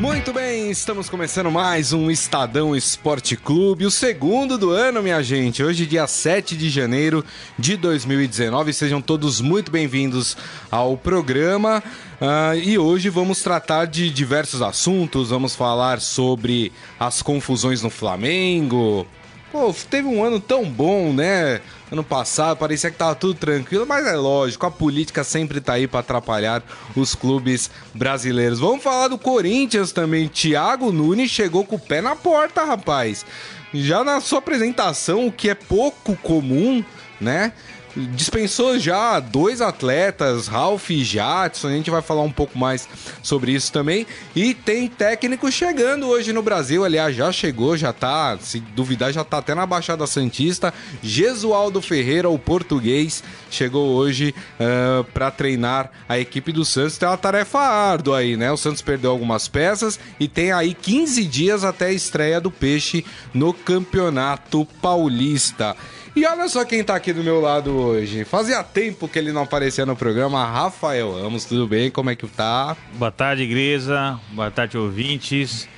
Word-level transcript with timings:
Muito 0.00 0.32
bem, 0.32 0.70
estamos 0.70 1.10
começando 1.10 1.50
mais 1.50 1.92
um 1.92 2.10
Estadão 2.10 2.74
Esporte 2.74 3.36
Clube, 3.36 3.84
o 3.84 3.90
segundo 3.90 4.56
do 4.56 4.70
ano, 4.70 5.02
minha 5.02 5.22
gente. 5.22 5.62
Hoje, 5.62 5.84
dia 5.84 6.06
7 6.06 6.56
de 6.56 6.70
janeiro 6.70 7.22
de 7.58 7.76
2019. 7.76 8.72
Sejam 8.72 9.02
todos 9.02 9.42
muito 9.42 9.70
bem-vindos 9.70 10.38
ao 10.70 10.96
programa. 10.96 11.82
Uh, 12.18 12.56
e 12.64 12.78
hoje 12.78 13.10
vamos 13.10 13.42
tratar 13.42 13.84
de 13.84 14.08
diversos 14.08 14.62
assuntos. 14.62 15.28
Vamos 15.28 15.54
falar 15.54 16.00
sobre 16.00 16.72
as 16.98 17.20
confusões 17.20 17.82
no 17.82 17.90
Flamengo. 17.90 19.06
Pô, 19.52 19.74
teve 19.90 20.06
um 20.06 20.22
ano 20.22 20.38
tão 20.38 20.64
bom, 20.64 21.12
né? 21.12 21.60
Ano 21.90 22.04
passado 22.04 22.56
parecia 22.56 22.88
que 22.88 22.96
tava 22.96 23.16
tudo 23.16 23.34
tranquilo, 23.34 23.84
mas 23.84 24.06
é 24.06 24.14
lógico, 24.14 24.64
a 24.64 24.70
política 24.70 25.24
sempre 25.24 25.60
tá 25.60 25.72
aí 25.72 25.88
para 25.88 26.00
atrapalhar 26.00 26.62
os 26.94 27.16
clubes 27.16 27.68
brasileiros. 27.92 28.60
Vamos 28.60 28.80
falar 28.82 29.08
do 29.08 29.18
Corinthians 29.18 29.90
também. 29.90 30.28
Thiago 30.28 30.92
Nunes 30.92 31.32
chegou 31.32 31.64
com 31.64 31.74
o 31.74 31.80
pé 31.80 32.00
na 32.00 32.14
porta, 32.14 32.64
rapaz. 32.64 33.26
Já 33.74 34.04
na 34.04 34.20
sua 34.20 34.38
apresentação, 34.38 35.26
o 35.26 35.32
que 35.32 35.50
é 35.50 35.54
pouco 35.54 36.16
comum, 36.16 36.84
né? 37.20 37.52
Dispensou 37.96 38.78
já 38.78 39.20
dois 39.20 39.60
atletas, 39.60 40.46
Ralph 40.46 40.90
e 40.90 41.04
Jadson. 41.04 41.68
A 41.68 41.72
gente 41.72 41.90
vai 41.90 42.02
falar 42.02 42.22
um 42.22 42.30
pouco 42.30 42.58
mais 42.58 42.88
sobre 43.22 43.52
isso 43.52 43.72
também. 43.72 44.06
E 44.34 44.54
tem 44.54 44.88
técnico 44.88 45.50
chegando 45.50 46.08
hoje 46.08 46.32
no 46.32 46.42
Brasil. 46.42 46.84
Aliás, 46.84 47.14
já 47.14 47.32
chegou, 47.32 47.76
já 47.76 47.92
tá, 47.92 48.38
se 48.40 48.60
duvidar, 48.60 49.12
já 49.12 49.24
tá 49.24 49.38
até 49.38 49.54
na 49.54 49.66
Baixada 49.66 50.06
Santista. 50.06 50.72
Gesualdo 51.02 51.80
Ferreira, 51.80 52.28
o 52.28 52.38
português, 52.38 53.22
chegou 53.50 53.94
hoje 53.94 54.34
uh, 54.58 55.04
para 55.12 55.30
treinar 55.30 55.90
a 56.08 56.18
equipe 56.18 56.52
do 56.52 56.64
Santos. 56.64 56.98
Tem 56.98 57.08
uma 57.08 57.16
tarefa 57.16 57.58
árdua 57.58 58.18
aí, 58.18 58.36
né? 58.36 58.50
O 58.52 58.56
Santos 58.56 58.82
perdeu 58.82 59.10
algumas 59.10 59.48
peças 59.48 59.98
e 60.18 60.28
tem 60.28 60.52
aí 60.52 60.74
15 60.74 61.24
dias 61.24 61.64
até 61.64 61.86
a 61.86 61.92
estreia 61.92 62.40
do 62.40 62.50
Peixe 62.50 63.04
no 63.34 63.52
Campeonato 63.52 64.66
Paulista. 64.80 65.76
E 66.14 66.26
olha 66.26 66.48
só 66.48 66.64
quem 66.64 66.82
tá 66.82 66.96
aqui 66.96 67.12
do 67.12 67.22
meu 67.22 67.40
lado 67.40 67.76
hoje. 67.76 68.24
Fazia 68.24 68.62
tempo 68.64 69.06
que 69.08 69.18
ele 69.18 69.32
não 69.32 69.42
aparecia 69.42 69.86
no 69.86 69.94
programa. 69.94 70.44
Rafael 70.44 71.16
Amos, 71.24 71.44
tudo 71.44 71.66
bem? 71.68 71.90
Como 71.90 72.10
é 72.10 72.16
que 72.16 72.26
tá? 72.26 72.76
Boa 72.94 73.12
tarde, 73.12 73.46
Grisa. 73.46 74.18
Boa 74.32 74.50
tarde, 74.50 74.76
ouvintes. 74.76 75.68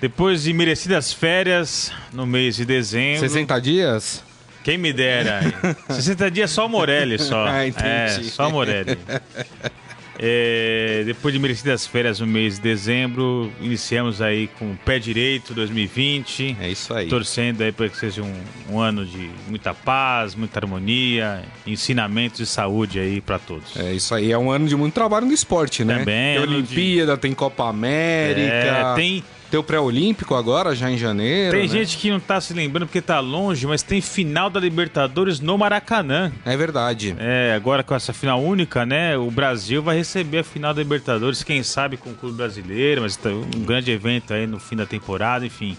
Depois 0.00 0.42
de 0.42 0.52
merecidas 0.52 1.12
férias 1.12 1.90
no 2.12 2.26
mês 2.26 2.56
de 2.56 2.66
dezembro. 2.66 3.20
60 3.20 3.60
dias? 3.60 4.22
Quem 4.62 4.76
me 4.76 4.92
dera. 4.92 5.40
60 5.88 6.28
dias 6.32 6.50
só 6.50 6.68
Morelli, 6.68 7.18
só. 7.18 7.46
Ah, 7.46 7.66
entendi. 7.66 7.88
É, 7.88 8.08
só 8.24 8.50
Morelli. 8.50 8.98
É, 10.18 11.02
depois 11.04 11.34
de 11.34 11.40
merecidas 11.40 11.86
férias 11.86 12.20
no 12.20 12.26
mês 12.26 12.56
de 12.56 12.62
dezembro, 12.62 13.52
iniciamos 13.60 14.22
aí 14.22 14.48
com 14.58 14.72
o 14.72 14.76
pé 14.76 14.98
direito 14.98 15.54
2020. 15.54 16.56
É 16.60 16.68
isso 16.68 16.94
aí. 16.94 17.08
Torcendo 17.08 17.62
aí 17.62 17.72
para 17.72 17.88
que 17.88 17.96
seja 17.96 18.22
um, 18.22 18.34
um, 18.70 18.80
ano 18.80 19.04
de 19.04 19.30
muita 19.48 19.74
paz, 19.74 20.34
muita 20.34 20.60
harmonia, 20.60 21.42
ensinamentos 21.66 22.38
de 22.38 22.46
saúde 22.46 22.98
aí 22.98 23.20
para 23.20 23.38
todos. 23.38 23.76
É 23.76 23.92
isso 23.92 24.14
aí. 24.14 24.30
É 24.30 24.38
um 24.38 24.50
ano 24.50 24.68
de 24.68 24.76
muito 24.76 24.94
trabalho 24.94 25.26
no 25.26 25.32
esporte, 25.32 25.84
né? 25.84 25.98
Também. 25.98 26.36
Tem 26.36 26.42
Olimpíada, 26.42 27.14
de... 27.14 27.20
tem 27.20 27.34
Copa 27.34 27.68
América. 27.68 28.48
É, 28.48 28.94
tem 28.94 29.24
tem 29.54 29.60
o 29.60 29.62
pré-olímpico 29.62 30.34
agora, 30.34 30.74
já 30.74 30.90
em 30.90 30.98
janeiro. 30.98 31.52
Tem 31.52 31.62
né? 31.62 31.68
gente 31.68 31.96
que 31.96 32.10
não 32.10 32.18
tá 32.18 32.40
se 32.40 32.52
lembrando 32.52 32.86
porque 32.86 33.00
tá 33.00 33.20
longe, 33.20 33.68
mas 33.68 33.84
tem 33.84 34.00
final 34.00 34.50
da 34.50 34.58
Libertadores 34.58 35.38
no 35.38 35.56
Maracanã. 35.56 36.32
É 36.44 36.56
verdade. 36.56 37.14
É, 37.20 37.54
agora 37.54 37.84
com 37.84 37.94
essa 37.94 38.12
final 38.12 38.42
única, 38.42 38.84
né? 38.84 39.16
O 39.16 39.30
Brasil 39.30 39.80
vai 39.80 39.96
receber 39.96 40.38
a 40.38 40.44
final 40.44 40.74
da 40.74 40.82
Libertadores, 40.82 41.44
quem 41.44 41.62
sabe 41.62 41.96
com 41.96 42.10
o 42.10 42.14
clube 42.14 42.36
brasileiro, 42.36 43.02
mas 43.02 43.16
tá 43.16 43.28
um 43.28 43.64
grande 43.64 43.92
evento 43.92 44.34
aí 44.34 44.44
no 44.44 44.58
fim 44.58 44.74
da 44.74 44.86
temporada, 44.86 45.46
enfim 45.46 45.76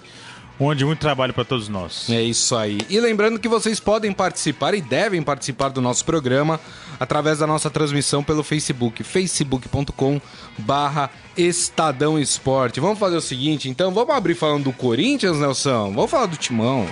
onde 0.60 0.86
muito 0.86 1.00
trabalho 1.00 1.34
para 1.34 1.46
todos 1.46 1.68
nós. 1.70 2.10
É 2.10 2.22
isso 2.22 2.56
aí. 2.56 2.80
E 2.90 3.00
lembrando 3.00 3.40
que 3.40 3.48
vocês 3.48 3.80
podem 3.80 4.12
participar 4.12 4.74
e 4.74 4.82
devem 4.82 5.22
participar 5.22 5.70
do 5.70 5.82
nosso 5.82 6.06
programa 6.06 6.60
através 7.00 7.40
da 7.40 7.48
nossa 7.48 7.70
transmissão 7.70 8.24
pelo 8.24 8.44
Facebook, 8.44 9.04
facebook.com 9.04 10.22
barra 10.58 11.10
Estadão 11.38 12.18
Esporte. 12.18 12.80
Vamos 12.80 13.00
fazer 13.00 13.18
o 13.18 13.22
seguinte, 13.22 13.70
então, 13.70 13.92
vamos 13.92 14.16
abrir 14.16 14.36
falando 14.36 14.66
do 14.66 14.74
Corinthians, 14.74 15.38
Nelson? 15.38 15.94
Vamos 15.94 16.10
falar 16.10 16.28
do 16.28 16.38
Timão. 16.38 16.88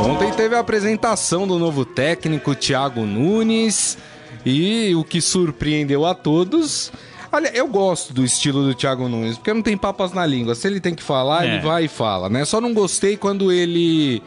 Ontem 0.00 0.30
teve 0.32 0.54
a 0.54 0.60
apresentação 0.60 1.46
do 1.46 1.58
novo 1.58 1.84
técnico, 1.84 2.54
Thiago 2.54 3.04
Nunes. 3.04 3.96
E 4.44 4.94
o 4.94 5.04
que 5.04 5.20
surpreendeu 5.20 6.04
a 6.04 6.14
todos. 6.14 6.92
Olha, 7.32 7.48
eu 7.54 7.66
gosto 7.66 8.12
do 8.12 8.24
estilo 8.24 8.64
do 8.64 8.74
Thiago 8.74 9.08
Nunes, 9.08 9.36
porque 9.36 9.52
não 9.52 9.62
tem 9.62 9.76
papas 9.76 10.12
na 10.12 10.24
língua. 10.24 10.54
Se 10.54 10.68
ele 10.68 10.80
tem 10.80 10.94
que 10.94 11.02
falar, 11.02 11.44
é. 11.44 11.48
ele 11.54 11.62
vai 11.62 11.84
e 11.84 11.88
fala, 11.88 12.28
né? 12.28 12.44
Só 12.44 12.60
não 12.60 12.72
gostei 12.72 13.16
quando 13.16 13.50
ele, 13.50 14.22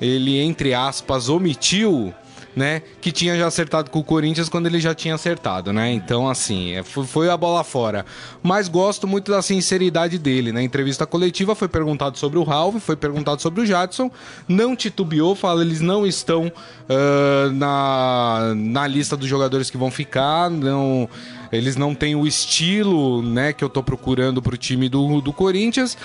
ele 0.00 0.38
entre 0.38 0.74
aspas, 0.74 1.28
omitiu 1.28 2.12
né? 2.58 2.82
Que 3.00 3.12
tinha 3.12 3.38
já 3.38 3.46
acertado 3.46 3.90
com 3.90 4.00
o 4.00 4.04
Corinthians 4.04 4.48
quando 4.48 4.66
ele 4.66 4.80
já 4.80 4.94
tinha 4.94 5.14
acertado, 5.14 5.72
né? 5.72 5.92
Então, 5.92 6.28
assim, 6.28 6.72
é, 6.72 6.82
foi 6.82 7.30
a 7.30 7.36
bola 7.36 7.62
fora. 7.62 8.04
Mas 8.42 8.68
gosto 8.68 9.06
muito 9.06 9.30
da 9.30 9.40
sinceridade 9.40 10.18
dele. 10.18 10.50
Na 10.50 10.62
entrevista 10.62 11.06
coletiva 11.06 11.54
foi 11.54 11.68
perguntado 11.68 12.18
sobre 12.18 12.38
o 12.38 12.42
Ralph, 12.42 12.76
foi 12.80 12.96
perguntado 12.96 13.40
sobre 13.40 13.60
o 13.60 13.66
Jadson. 13.66 14.10
Não 14.48 14.74
titubeou, 14.74 15.36
fala 15.36 15.62
eles 15.62 15.80
não 15.80 16.04
estão 16.04 16.48
uh, 16.48 17.52
na, 17.52 18.52
na 18.56 18.86
lista 18.86 19.16
dos 19.16 19.28
jogadores 19.28 19.70
que 19.70 19.78
vão 19.78 19.90
ficar, 19.90 20.50
não 20.50 21.08
eles 21.50 21.76
não 21.76 21.94
têm 21.94 22.14
o 22.14 22.26
estilo 22.26 23.22
né, 23.22 23.54
que 23.54 23.64
eu 23.64 23.70
tô 23.70 23.82
procurando 23.82 24.42
pro 24.42 24.56
time 24.56 24.86
do, 24.88 25.22
do 25.22 25.32
Corinthians. 25.32 25.96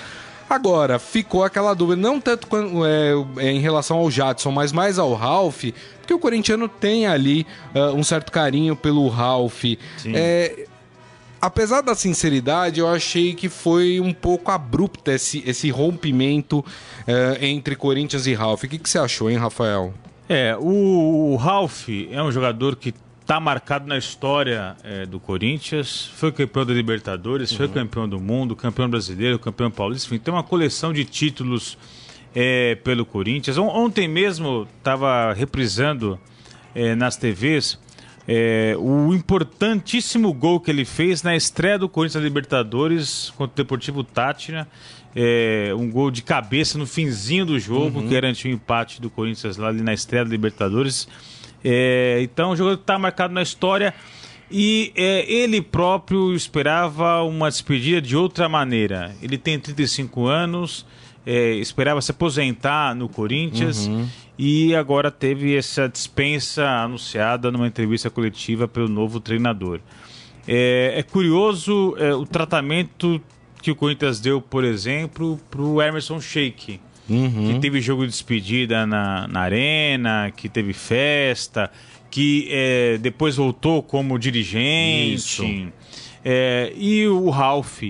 Agora, 0.48 0.98
ficou 0.98 1.42
aquela 1.42 1.74
dúvida, 1.74 2.00
não 2.00 2.20
tanto 2.20 2.46
é, 2.84 3.12
é, 3.38 3.50
em 3.50 3.60
relação 3.60 3.98
ao 3.98 4.10
Jadson, 4.10 4.50
mas 4.50 4.72
mais 4.72 4.98
ao 4.98 5.14
Ralph, 5.14 5.64
porque 6.04 6.14
o 6.14 6.18
corintiano 6.18 6.68
tem 6.68 7.06
ali 7.06 7.46
uh, 7.74 7.94
um 7.94 8.04
certo 8.04 8.30
carinho 8.30 8.76
pelo 8.76 9.08
Ralph. 9.08 9.64
É, 10.06 10.66
apesar 11.40 11.80
da 11.80 11.94
sinceridade, 11.94 12.78
eu 12.78 12.86
achei 12.86 13.34
que 13.34 13.48
foi 13.48 14.00
um 14.00 14.12
pouco 14.12 14.50
abrupto 14.50 15.10
esse, 15.10 15.42
esse 15.46 15.70
rompimento 15.70 16.58
uh, 16.58 16.64
entre 17.40 17.74
Corinthians 17.74 18.26
e 18.26 18.34
Ralph. 18.34 18.64
O 18.64 18.68
que, 18.68 18.78
que 18.78 18.88
você 18.88 18.98
achou, 18.98 19.30
hein, 19.30 19.38
Rafael? 19.38 19.94
É, 20.28 20.56
o, 20.58 21.32
o 21.32 21.36
Ralph 21.36 21.88
é 22.10 22.22
um 22.22 22.30
jogador 22.30 22.76
que 22.76 22.94
está 23.22 23.40
marcado 23.40 23.86
na 23.86 23.96
história 23.96 24.76
é, 24.84 25.06
do 25.06 25.18
Corinthians, 25.18 26.10
foi 26.14 26.30
campeão 26.30 26.66
da 26.66 26.74
Libertadores, 26.74 27.50
uhum. 27.50 27.56
foi 27.56 27.68
campeão 27.68 28.06
do 28.06 28.20
mundo, 28.20 28.54
campeão 28.54 28.88
brasileiro, 28.88 29.38
campeão 29.38 29.70
paulista, 29.70 30.06
enfim, 30.06 30.22
tem 30.22 30.32
uma 30.32 30.42
coleção 30.42 30.92
de 30.92 31.06
títulos 31.06 31.78
é, 32.34 32.74
pelo 32.76 33.06
Corinthians. 33.06 33.56
Ontem 33.58 34.08
mesmo 34.08 34.66
estava 34.78 35.32
reprisando 35.32 36.18
é, 36.74 36.94
nas 36.94 37.16
TVs 37.16 37.78
é, 38.26 38.74
o 38.78 39.14
importantíssimo 39.14 40.32
gol 40.32 40.58
que 40.58 40.70
ele 40.70 40.84
fez 40.84 41.22
na 41.22 41.36
estreia 41.36 41.78
do 41.78 41.88
Corinthians 41.88 42.22
na 42.22 42.26
Libertadores 42.26 43.32
contra 43.36 43.52
o 43.52 43.56
Deportivo 43.56 44.02
Tátira. 44.02 44.66
É, 45.16 45.72
um 45.76 45.88
gol 45.88 46.10
de 46.10 46.22
cabeça 46.22 46.76
no 46.76 46.86
finzinho 46.86 47.46
do 47.46 47.58
jogo, 47.60 48.00
uhum. 48.00 48.08
que 48.08 48.14
garantiu 48.14 48.50
o 48.50 48.54
empate 48.54 49.00
do 49.00 49.08
Corinthians 49.08 49.56
lá 49.56 49.68
ali 49.68 49.80
na 49.80 49.94
estreia 49.94 50.24
da 50.24 50.30
Libertadores. 50.30 51.06
É, 51.62 52.18
então, 52.22 52.50
o 52.50 52.56
jogo 52.56 52.74
está 52.74 52.98
marcado 52.98 53.32
na 53.32 53.42
história 53.42 53.94
e 54.50 54.92
é, 54.96 55.30
ele 55.30 55.62
próprio 55.62 56.34
esperava 56.34 57.22
uma 57.22 57.48
despedida 57.48 58.02
de 58.02 58.16
outra 58.16 58.48
maneira. 58.48 59.14
Ele 59.22 59.38
tem 59.38 59.58
35 59.58 60.26
anos, 60.26 60.84
é, 61.26 61.54
esperava 61.54 62.00
se 62.00 62.10
aposentar 62.10 62.94
no 62.94 63.08
Corinthians 63.08 63.86
uhum. 63.86 64.06
e 64.38 64.74
agora 64.74 65.10
teve 65.10 65.56
essa 65.56 65.88
dispensa 65.88 66.66
anunciada 66.66 67.50
numa 67.50 67.66
entrevista 67.66 68.10
coletiva 68.10 68.68
pelo 68.68 68.88
novo 68.88 69.20
treinador. 69.20 69.80
É, 70.46 70.94
é 70.96 71.02
curioso 71.02 71.94
é, 71.98 72.14
o 72.14 72.26
tratamento 72.26 73.20
que 73.62 73.70
o 73.70 73.76
Corinthians 73.76 74.20
deu, 74.20 74.40
por 74.40 74.62
exemplo, 74.64 75.40
para 75.50 75.62
o 75.62 75.80
Emerson 75.80 76.20
Sheik 76.20 76.80
uhum. 77.08 77.54
que 77.54 77.60
teve 77.60 77.80
jogo 77.80 78.02
de 78.02 78.08
despedida 78.08 78.86
na, 78.86 79.26
na 79.28 79.40
arena, 79.40 80.32
que 80.34 80.48
teve 80.48 80.72
festa, 80.72 81.70
que 82.10 82.48
é, 82.50 82.98
depois 82.98 83.36
voltou 83.36 83.82
como 83.82 84.18
dirigente. 84.18 85.68
É, 86.24 86.72
e 86.76 87.06
o 87.06 87.28
Ralph, 87.28 87.82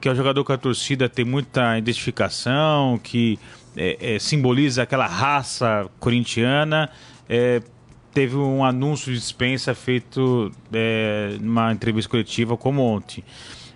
que 0.00 0.08
é 0.08 0.12
um 0.12 0.14
jogador 0.14 0.44
que 0.44 0.52
a 0.52 0.58
torcida 0.58 1.08
tem 1.08 1.24
muita 1.24 1.76
identificação, 1.76 2.98
que 3.02 3.38
é, 3.76 4.14
é 4.14 4.18
simboliza 4.18 4.82
aquela 4.82 5.06
raça 5.06 5.88
corintiana. 5.98 6.90
É, 7.28 7.62
teve 8.12 8.36
um 8.36 8.64
anúncio 8.64 9.12
de 9.12 9.18
dispensa 9.18 9.74
feito 9.74 10.50
é, 10.72 11.36
numa 11.40 11.72
entrevista 11.72 12.10
coletiva 12.10 12.56
como 12.56 12.82
ontem. 12.82 13.22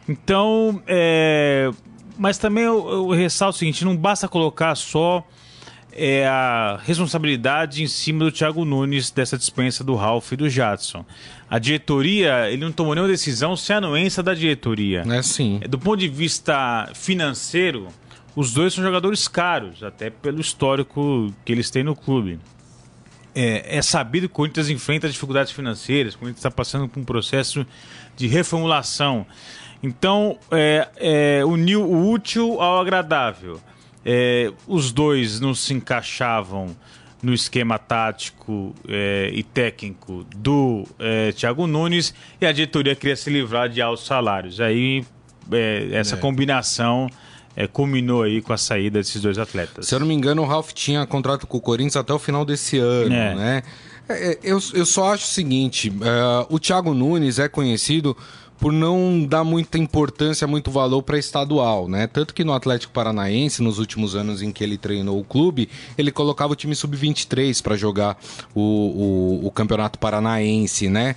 Então, 0.08 0.82
é, 0.86 1.70
mas 2.18 2.38
também 2.38 2.64
eu, 2.64 2.88
eu 2.88 3.08
ressalto 3.10 3.56
o 3.56 3.58
seguinte: 3.58 3.84
não 3.84 3.96
basta 3.96 4.28
colocar 4.28 4.74
só 4.74 5.24
é, 5.96 6.26
a 6.26 6.78
responsabilidade 6.82 7.82
em 7.82 7.86
cima 7.86 8.24
do 8.24 8.32
Thiago 8.32 8.64
Nunes 8.64 9.10
dessa 9.10 9.38
dispensa 9.38 9.84
do 9.84 9.94
Ralf 9.94 10.32
e 10.32 10.36
do 10.36 10.48
Jadson. 10.48 11.04
A 11.48 11.58
diretoria, 11.58 12.50
ele 12.50 12.64
não 12.64 12.72
tomou 12.72 12.94
nenhuma 12.94 13.10
decisão 13.10 13.56
sem 13.56 13.74
a 13.74 13.78
anuência 13.78 14.22
da 14.22 14.34
diretoria. 14.34 15.04
É 15.08 15.22
sim. 15.22 15.60
Do 15.68 15.78
ponto 15.78 15.98
de 15.98 16.08
vista 16.08 16.90
financeiro, 16.94 17.88
os 18.34 18.52
dois 18.52 18.74
são 18.74 18.82
jogadores 18.82 19.28
caros, 19.28 19.82
até 19.82 20.10
pelo 20.10 20.40
histórico 20.40 21.32
que 21.44 21.52
eles 21.52 21.70
têm 21.70 21.84
no 21.84 21.94
clube. 21.94 22.40
É, 23.34 23.78
é 23.78 23.82
sabido 23.82 24.28
que 24.28 24.32
o 24.32 24.36
Corinthians 24.36 24.68
enfrenta 24.68 25.08
dificuldades 25.08 25.52
financeiras, 25.52 26.14
o 26.14 26.18
Corinthians 26.18 26.40
está 26.40 26.50
passando 26.50 26.88
por 26.88 27.00
um 27.00 27.04
processo 27.04 27.64
de 28.16 28.26
reformulação. 28.26 29.26
Então, 29.82 30.38
é, 30.50 30.88
é, 30.96 31.44
uniu 31.44 31.82
o 31.82 32.10
útil 32.10 32.60
ao 32.60 32.80
agradável. 32.80 33.60
É, 34.04 34.52
os 34.66 34.92
dois 34.92 35.40
não 35.40 35.54
se 35.54 35.72
encaixavam 35.74 36.76
no 37.22 37.32
esquema 37.32 37.78
tático 37.78 38.74
é, 38.86 39.30
e 39.32 39.42
técnico 39.42 40.26
do 40.36 40.84
é, 40.98 41.32
Thiago 41.32 41.66
Nunes 41.66 42.12
e 42.38 42.44
a 42.44 42.52
diretoria 42.52 42.94
queria 42.94 43.16
se 43.16 43.30
livrar 43.30 43.68
de 43.68 43.80
altos 43.80 44.04
salários. 44.04 44.60
Aí 44.60 45.04
é, 45.50 45.88
essa 45.92 46.16
É. 46.16 46.18
combinação 46.18 47.08
é, 47.56 47.66
culminou 47.66 48.24
aí 48.24 48.42
com 48.42 48.52
a 48.52 48.58
saída 48.58 48.98
desses 48.98 49.22
dois 49.22 49.38
atletas. 49.38 49.86
Se 49.86 49.94
eu 49.94 50.00
não 50.00 50.06
me 50.06 50.12
engano, 50.14 50.42
o 50.42 50.44
Ralf 50.44 50.72
tinha 50.72 51.06
contrato 51.06 51.46
com 51.46 51.56
o 51.56 51.60
Corinthians 51.60 51.96
até 51.96 52.12
o 52.12 52.18
final 52.18 52.44
desse 52.44 52.76
ano, 52.78 53.14
É. 53.14 53.34
né? 53.34 53.62
É, 54.06 54.32
é, 54.32 54.38
Eu, 54.42 54.58
eu 54.74 54.84
só 54.84 55.14
acho 55.14 55.24
o 55.24 55.28
seguinte: 55.28 55.90
é, 56.02 56.46
o 56.50 56.58
Thiago 56.58 56.92
Nunes 56.92 57.38
é 57.38 57.48
conhecido 57.48 58.14
por 58.64 58.72
não 58.72 59.26
dar 59.26 59.44
muita 59.44 59.76
importância, 59.76 60.46
muito 60.46 60.70
valor 60.70 61.02
para 61.02 61.18
estadual, 61.18 61.86
né? 61.86 62.06
Tanto 62.06 62.32
que 62.32 62.42
no 62.42 62.54
Atlético 62.54 62.94
Paranaense, 62.94 63.62
nos 63.62 63.78
últimos 63.78 64.16
anos 64.16 64.40
em 64.40 64.50
que 64.50 64.64
ele 64.64 64.78
treinou 64.78 65.20
o 65.20 65.22
clube, 65.22 65.68
ele 65.98 66.10
colocava 66.10 66.54
o 66.54 66.56
time 66.56 66.74
sub-23 66.74 67.60
para 67.60 67.76
jogar 67.76 68.16
o, 68.54 69.42
o, 69.42 69.46
o 69.48 69.50
Campeonato 69.50 69.98
Paranaense, 69.98 70.88
né? 70.88 71.14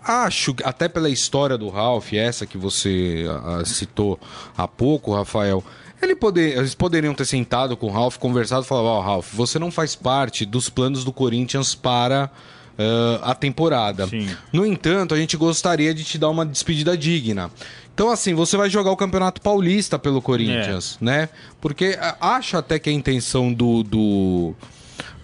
Acho, 0.00 0.54
até 0.62 0.86
pela 0.86 1.10
história 1.10 1.58
do 1.58 1.68
Ralf, 1.70 2.12
essa 2.12 2.46
que 2.46 2.56
você 2.56 3.24
ah, 3.28 3.64
citou 3.64 4.16
há 4.56 4.68
pouco, 4.68 5.12
Rafael, 5.12 5.64
ele 6.00 6.14
poder, 6.14 6.56
eles 6.56 6.76
poderiam 6.76 7.14
ter 7.14 7.24
sentado 7.24 7.76
com 7.76 7.88
o 7.88 7.90
Ralf, 7.90 8.16
conversado 8.16 8.64
e 8.64 8.68
falado: 8.68 8.84
Ó, 8.84 9.00
Ralf, 9.00 9.34
você 9.34 9.58
não 9.58 9.72
faz 9.72 9.96
parte 9.96 10.46
dos 10.46 10.68
planos 10.68 11.02
do 11.02 11.12
Corinthians 11.12 11.74
para 11.74 12.30
ah, 12.78 13.30
a 13.30 13.34
temporada. 13.34 14.06
Sim. 14.06 14.28
No 14.52 14.66
entanto, 14.66 15.14
a 15.14 15.18
gente 15.18 15.36
gostaria 15.36 15.94
de 15.94 16.04
te 16.04 16.18
dar 16.18 16.28
uma 16.28 16.44
despedida 16.44 16.96
digna. 16.96 17.50
Então, 17.94 18.10
assim, 18.10 18.34
você 18.34 18.56
vai 18.56 18.68
jogar 18.68 18.90
o 18.90 18.96
Campeonato 18.96 19.40
Paulista 19.40 19.98
pelo 19.98 20.20
Corinthians, 20.20 20.98
né? 21.00 21.30
Porque 21.60 21.98
ah, 22.00 22.16
acho 22.36 22.56
até 22.56 22.78
que 22.78 22.90
a 22.90 22.92
intenção 22.92 23.52
do. 23.52 23.82
do 23.82 24.54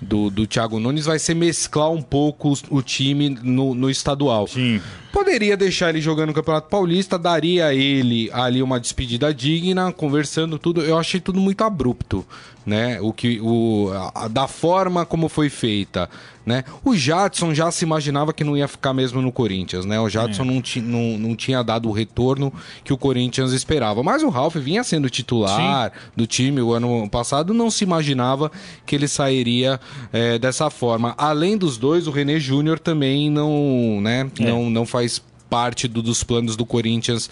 do, 0.00 0.30
do 0.30 0.46
Thiago 0.48 0.80
Nunes 0.80 1.06
vai 1.06 1.18
ser 1.18 1.34
mesclar 1.34 1.90
um 1.90 2.02
pouco 2.02 2.52
o 2.70 2.82
time 2.82 3.30
no, 3.30 3.72
no 3.72 3.88
estadual. 3.88 4.48
Sim. 4.48 4.80
Poderia 5.12 5.56
deixar 5.56 5.90
ele 5.90 6.00
jogando 6.00 6.28
no 6.28 6.34
Campeonato 6.34 6.68
Paulista, 6.68 7.16
daria 7.16 7.66
a 7.66 7.74
ele 7.74 8.28
ali 8.32 8.62
uma 8.62 8.80
despedida 8.80 9.32
digna, 9.32 9.92
conversando 9.92 10.58
tudo. 10.58 10.82
Eu 10.82 10.98
achei 10.98 11.20
tudo 11.20 11.40
muito 11.40 11.62
abrupto, 11.62 12.26
né? 12.64 13.00
O 13.00 13.12
que 13.12 13.40
o 13.40 13.90
a- 14.14 14.28
da 14.28 14.46
forma 14.46 15.04
como 15.04 15.28
foi 15.28 15.48
feita, 15.50 16.08
né? 16.46 16.64
O 16.84 16.94
Jadson 16.94 17.52
já 17.54 17.70
se 17.70 17.84
imaginava 17.84 18.32
que 18.32 18.44
não 18.44 18.56
ia 18.56 18.66
ficar 18.68 18.92
mesmo 18.92 19.20
no 19.22 19.30
Corinthians, 19.32 19.84
né? 19.84 19.98
O 20.00 20.08
Jadson 20.08 20.44
não, 20.44 20.60
ti, 20.62 20.80
não, 20.80 21.18
não 21.18 21.34
tinha 21.36 21.62
dado 21.62 21.88
o 21.88 21.92
retorno 21.92 22.52
que 22.84 22.92
o 22.92 22.96
Corinthians 22.96 23.52
esperava. 23.52 24.02
Mas 24.02 24.22
o 24.22 24.28
Ralf 24.28 24.56
vinha 24.56 24.82
sendo 24.84 25.08
titular 25.10 25.92
do 26.16 26.26
time 26.26 26.60
o 26.60 26.72
ano 26.72 27.08
passado, 27.10 27.52
não 27.54 27.70
se 27.70 27.84
imaginava 27.84 28.50
que 28.86 28.94
ele 28.94 29.08
sairia 29.08 29.80
eh, 30.12 30.38
dessa 30.38 30.70
forma. 30.70 31.14
Além 31.18 31.56
dos 31.56 31.76
dois, 31.76 32.06
o 32.06 32.10
René 32.10 32.38
Júnior 32.38 32.78
também 32.78 33.30
não, 33.30 34.00
né? 34.00 34.28
É. 34.38 34.44
Não, 34.44 34.68
não 34.70 34.86
faz 34.86 35.22
parte 35.50 35.86
do- 35.86 36.00
dos 36.00 36.24
planos 36.24 36.56
do 36.56 36.64
Corinthians 36.64 37.28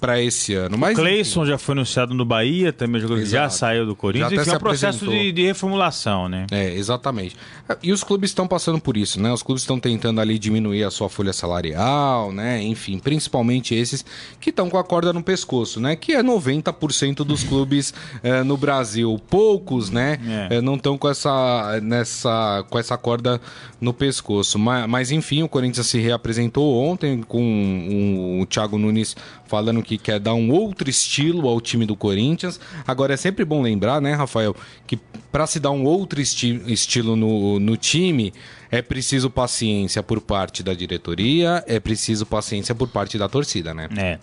para 0.00 0.20
esse 0.20 0.52
ano. 0.54 0.76
Mas 0.76 0.96
Cleison 0.98 1.46
já 1.46 1.56
foi 1.56 1.74
anunciado 1.74 2.12
no 2.12 2.24
Bahia, 2.24 2.72
também 2.72 3.00
jogador 3.00 3.24
já 3.24 3.48
saiu 3.48 3.86
do 3.86 3.94
Corinthians. 3.94 4.32
Já 4.34 4.42
até 4.42 4.50
é 4.50 4.56
um 4.56 4.58
processo 4.58 5.06
de, 5.06 5.30
de 5.30 5.42
reformulação, 5.46 6.28
né? 6.28 6.46
É, 6.50 6.74
exatamente. 6.74 7.36
E 7.82 7.92
os 7.92 8.02
clubes 8.02 8.30
estão 8.30 8.48
passando 8.48 8.80
por 8.80 8.96
isso, 8.96 9.20
né? 9.20 9.32
Os 9.32 9.44
clubes 9.44 9.62
estão 9.62 9.78
tentando 9.78 10.20
ali 10.20 10.40
diminuir 10.40 10.82
a 10.82 10.90
sua 10.90 11.08
folha 11.08 11.32
salarial, 11.32 12.32
né? 12.32 12.60
Enfim, 12.62 12.98
principalmente 12.98 13.76
esses 13.76 14.04
que 14.40 14.50
estão 14.50 14.68
com 14.68 14.76
a 14.76 14.82
corda 14.82 15.12
no 15.12 15.22
pescoço, 15.22 15.78
né? 15.80 15.94
Que 15.94 16.12
é 16.14 16.22
90% 16.22 17.18
dos 17.24 17.44
clubes 17.44 17.94
eh, 18.24 18.42
no 18.42 18.56
Brasil. 18.56 19.20
Poucos, 19.30 19.88
né? 19.88 20.18
É. 20.50 20.56
eh, 20.56 20.60
não 20.60 20.74
estão 20.74 20.98
com 20.98 21.08
essa, 21.08 21.78
nessa, 21.80 22.64
com 22.68 22.76
essa 22.76 22.96
corda 22.98 23.40
no 23.80 23.94
pescoço. 23.94 24.58
Mas, 24.58 24.88
mas, 24.88 25.10
enfim, 25.12 25.44
o 25.44 25.48
Corinthians 25.48 25.86
se 25.86 26.00
reapresentou 26.00 26.82
ontem 26.82 27.22
com 27.22 27.40
um- 27.40 28.40
o 28.40 28.46
Thiago 28.46 28.76
Nunes 28.82 29.16
falando 29.46 29.82
que 29.82 29.96
quer 29.96 30.18
dar 30.20 30.34
um 30.34 30.50
outro 30.50 30.90
estilo 30.90 31.48
ao 31.48 31.60
time 31.60 31.86
do 31.86 31.96
Corinthians. 31.96 32.60
Agora 32.86 33.14
é 33.14 33.16
sempre 33.16 33.44
bom 33.44 33.62
lembrar, 33.62 34.00
né, 34.00 34.12
Rafael, 34.14 34.54
que 34.86 34.98
para 35.30 35.46
se 35.46 35.58
dar 35.58 35.70
um 35.70 35.84
outro 35.84 36.20
esti- 36.20 36.60
estilo 36.66 37.16
no, 37.16 37.58
no 37.58 37.76
time 37.76 38.32
é 38.70 38.82
preciso 38.82 39.30
paciência 39.30 40.02
por 40.02 40.20
parte 40.20 40.62
da 40.62 40.74
diretoria, 40.74 41.62
é 41.66 41.78
preciso 41.80 42.26
paciência 42.26 42.74
por 42.74 42.88
parte 42.88 43.16
da 43.18 43.28
torcida, 43.28 43.72
né? 43.72 43.88
É. 43.96 44.18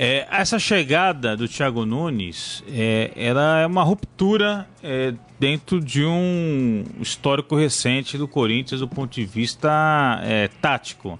É, 0.00 0.28
essa 0.30 0.60
chegada 0.60 1.36
do 1.36 1.48
Thiago 1.48 1.84
Nunes, 1.84 2.62
é, 2.68 3.10
ela 3.16 3.58
é 3.58 3.66
uma 3.66 3.82
ruptura 3.82 4.68
é, 4.80 5.12
dentro 5.40 5.80
de 5.80 6.04
um 6.04 6.84
histórico 7.00 7.56
recente 7.56 8.16
do 8.16 8.28
Corinthians 8.28 8.80
do 8.80 8.86
ponto 8.86 9.12
de 9.12 9.24
vista 9.24 10.20
é, 10.22 10.46
tático. 10.62 11.18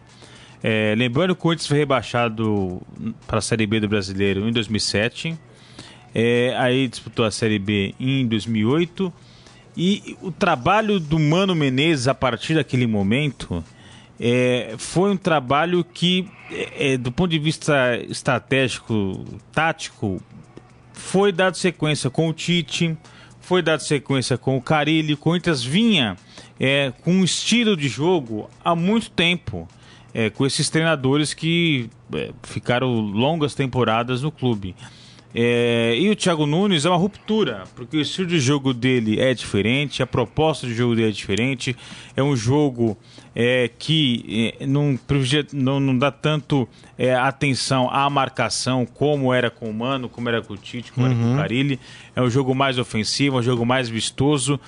É, 0.62 0.94
lembrando 0.96 1.34
que 1.34 1.40
o 1.40 1.42
Corinthians 1.42 1.68
foi 1.68 1.78
rebaixado 1.78 2.82
para 3.26 3.38
a 3.38 3.42
Série 3.42 3.66
B 3.66 3.80
do 3.80 3.88
Brasileiro 3.88 4.48
em 4.48 4.52
2007, 4.52 5.38
é, 6.14 6.54
aí 6.56 6.88
disputou 6.88 7.24
a 7.24 7.30
Série 7.30 7.58
B 7.58 7.94
em 8.00 8.26
2008 8.26 9.12
e 9.76 10.16
o 10.20 10.32
trabalho 10.32 10.98
do 10.98 11.18
Mano 11.18 11.54
Menezes 11.54 12.08
a 12.08 12.14
partir 12.14 12.54
daquele 12.54 12.86
momento 12.86 13.62
é, 14.20 14.74
foi 14.76 15.12
um 15.12 15.16
trabalho 15.16 15.84
que, 15.84 16.28
é, 16.50 16.94
é, 16.94 16.96
do 16.98 17.12
ponto 17.12 17.30
de 17.30 17.38
vista 17.38 17.96
estratégico, 18.08 19.24
tático, 19.52 20.20
foi 20.92 21.30
dado 21.30 21.56
sequência 21.56 22.10
com 22.10 22.28
o 22.28 22.32
Tite, 22.32 22.96
foi 23.40 23.62
dado 23.62 23.80
sequência 23.80 24.36
com 24.36 24.56
o 24.56 24.60
Carilli. 24.60 25.14
O 25.14 25.16
Corinthians 25.16 25.62
vinha 25.62 26.16
é, 26.58 26.92
com 27.02 27.12
um 27.12 27.24
estilo 27.24 27.76
de 27.76 27.88
jogo 27.88 28.50
há 28.64 28.74
muito 28.74 29.10
tempo, 29.10 29.68
é, 30.14 30.30
com 30.30 30.46
esses 30.46 30.68
treinadores 30.68 31.34
que 31.34 31.90
é, 32.14 32.30
ficaram 32.42 32.88
longas 33.00 33.54
temporadas 33.54 34.22
no 34.22 34.30
clube. 34.30 34.74
É, 35.34 35.94
e 35.98 36.08
o 36.08 36.16
Thiago 36.16 36.46
Nunes 36.46 36.86
é 36.86 36.88
uma 36.88 36.96
ruptura, 36.96 37.64
porque 37.76 37.98
o 37.98 38.00
estilo 38.00 38.26
de 38.26 38.40
jogo 38.40 38.72
dele 38.72 39.20
é 39.20 39.34
diferente, 39.34 40.02
a 40.02 40.06
proposta 40.06 40.66
de 40.66 40.74
jogo 40.74 40.94
dele 40.94 41.08
é 41.08 41.12
diferente, 41.12 41.76
é 42.16 42.22
um 42.22 42.34
jogo 42.34 42.96
é, 43.36 43.70
que 43.78 44.54
é, 44.58 44.66
não, 44.66 44.98
não, 45.52 45.80
não 45.80 45.98
dá 45.98 46.10
tanto 46.10 46.66
é, 46.96 47.14
atenção 47.14 47.90
à 47.90 48.08
marcação 48.08 48.86
como 48.86 49.32
era 49.32 49.50
com 49.50 49.68
o 49.68 49.74
Mano, 49.74 50.08
como 50.08 50.28
era 50.30 50.40
com 50.40 50.54
o 50.54 50.56
Tite, 50.56 50.92
como 50.92 51.06
era 51.06 51.14
com 51.14 51.34
o 51.34 51.36
Carilli. 51.36 51.78
É 52.16 52.22
um 52.22 52.30
jogo 52.30 52.54
mais 52.54 52.78
ofensivo, 52.78 53.36
é 53.36 53.40
um 53.40 53.42
jogo 53.42 53.66
mais 53.66 53.88
vistoso. 53.88 54.58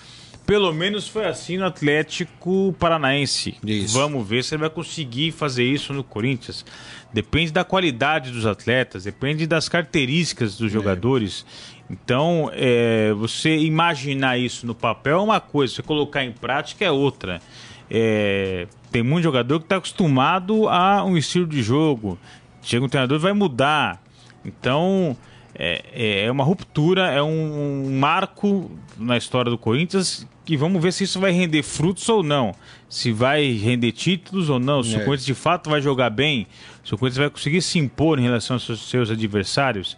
Pelo 0.51 0.75
menos 0.75 1.07
foi 1.07 1.27
assim 1.27 1.59
no 1.59 1.65
Atlético 1.65 2.75
Paranaense. 2.77 3.55
Isso. 3.65 3.97
Vamos 3.97 4.27
ver 4.27 4.43
se 4.43 4.53
ele 4.53 4.63
vai 4.63 4.71
conseguir 4.71 5.31
fazer 5.31 5.63
isso 5.63 5.93
no 5.93 6.03
Corinthians. 6.03 6.67
Depende 7.13 7.53
da 7.53 7.63
qualidade 7.63 8.33
dos 8.33 8.45
atletas, 8.45 9.05
depende 9.05 9.47
das 9.47 9.69
características 9.69 10.57
dos 10.59 10.73
jogadores. 10.73 11.47
Então, 11.89 12.51
é, 12.53 13.13
você 13.13 13.59
imaginar 13.59 14.39
isso 14.39 14.67
no 14.67 14.75
papel 14.75 15.19
é 15.19 15.23
uma 15.23 15.41
coisa, 15.41 15.73
você 15.73 15.85
colocar 15.85 16.25
em 16.25 16.33
prática 16.33 16.85
é 16.85 16.91
outra. 16.91 17.41
É, 17.89 18.67
tem 18.91 19.05
muito 19.05 19.23
jogador 19.23 19.61
que 19.61 19.67
está 19.67 19.77
acostumado 19.77 20.69
a 20.69 21.05
um 21.05 21.17
estilo 21.17 21.47
de 21.47 21.63
jogo. 21.63 22.19
Chega 22.61 22.85
um 22.85 22.89
treinador 22.89 23.21
vai 23.21 23.33
mudar. 23.33 24.03
Então, 24.45 25.17
é, 25.55 26.25
é 26.25 26.31
uma 26.33 26.43
ruptura, 26.43 27.09
é 27.09 27.23
um, 27.23 27.87
um 27.87 28.01
marco 28.01 28.69
na 28.99 29.17
história 29.17 29.49
do 29.49 29.57
Corinthians 29.57 30.27
que 30.51 30.57
vamos 30.57 30.83
ver 30.83 30.93
se 30.93 31.05
isso 31.05 31.21
vai 31.21 31.31
render 31.33 31.63
frutos 31.63 32.09
ou 32.09 32.23
não. 32.23 32.53
Se 32.89 33.13
vai 33.13 33.53
render 33.53 33.93
títulos 33.93 34.49
ou 34.51 34.59
não. 34.59 34.83
Se 34.83 34.95
É. 34.95 34.99
o 34.99 35.05
Corinthians 35.05 35.25
de 35.27 35.35
fato 35.35 35.71
vai 35.71 35.81
jogar 35.81 36.11
bem, 36.11 36.47
se 36.85 36.93
o 36.95 36.99
Corinthians 36.99 37.19
vai 37.19 37.31
conseguir 37.31 37.63
se 37.63 37.79
impor 37.79 38.19
em 38.19 38.23
relação 38.23 38.57
aos 38.57 38.89
seus, 38.89 39.11
adversários. 39.11 39.97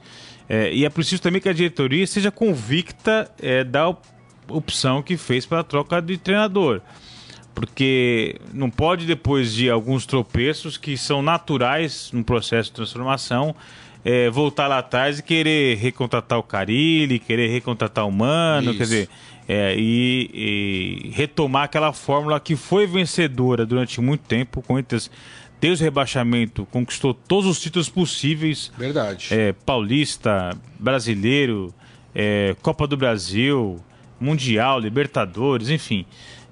É, 0.49 0.73
e 0.75 0.85
é 0.85 0.91
preciso 0.91 1.23
também 1.23 1.41
que 1.41 1.49
a 1.49 1.53
diretoria 1.53 2.07
seja 2.07 2.31
convicta 2.31 3.31
é, 3.41 3.65
da 3.65 3.89
op- 3.89 4.05
opção 4.49 5.03
que 5.03 5.17
fez 5.17 5.47
pela 5.47 5.65
troca 5.65 6.01
de 6.03 6.19
treinador. 6.19 6.81
porque 7.55 8.37
não 8.53 8.71
pode, 8.71 9.05
depois 9.07 9.53
de 9.55 9.69
alguns 9.69 10.07
tropeços 10.07 10.77
que 10.79 10.97
são 10.97 11.21
naturais 11.23 12.11
no 12.13 12.25
processo 12.25 12.71
de 12.71 12.77
transformação, 12.77 13.55
é, 14.05 14.31
voltar 14.31 14.67
lá 14.69 14.79
atrás 14.79 15.19
e 15.19 15.23
querer 15.23 15.77
recontratar 15.77 16.39
o 16.39 16.43
Carilli, 16.43 17.19
querer 17.19 17.49
recontratar 17.49 18.07
o 18.09 18.11
Mano, 18.11 18.71
Isso. 18.71 18.79
quer 18.79 18.85
dizer, 18.85 19.09
é, 19.49 19.75
e, 19.77 20.31
e, 20.33 21.11
retomar 21.11 21.65
aquela 21.65 21.93
fórmula 21.93 22.39
que 22.39 22.57
foi 22.57 22.87
vencedora 22.87 23.67
durante 23.67 24.01
muito 24.01 24.23
tempo. 24.23 24.61
O 24.61 24.63
Corinthians 24.63 25.11
desde 25.61 25.85
o 25.85 25.87
rebaixamento 25.87 26.67
conquistou 26.71 27.15
todos 27.15 27.49
os 27.49 27.61
títulos 27.61 27.89
possíveis. 27.89 28.73
Verdade. 28.77 29.29
É, 29.31 29.53
Paulista, 29.53 30.57
Brasileiro, 30.79 31.73
é, 32.15 32.57
Copa 32.63 32.87
do 32.87 32.97
Brasil, 32.97 33.81
Mundial, 34.19 34.81
Libertadores, 34.81 35.71
enfim. 35.71 36.05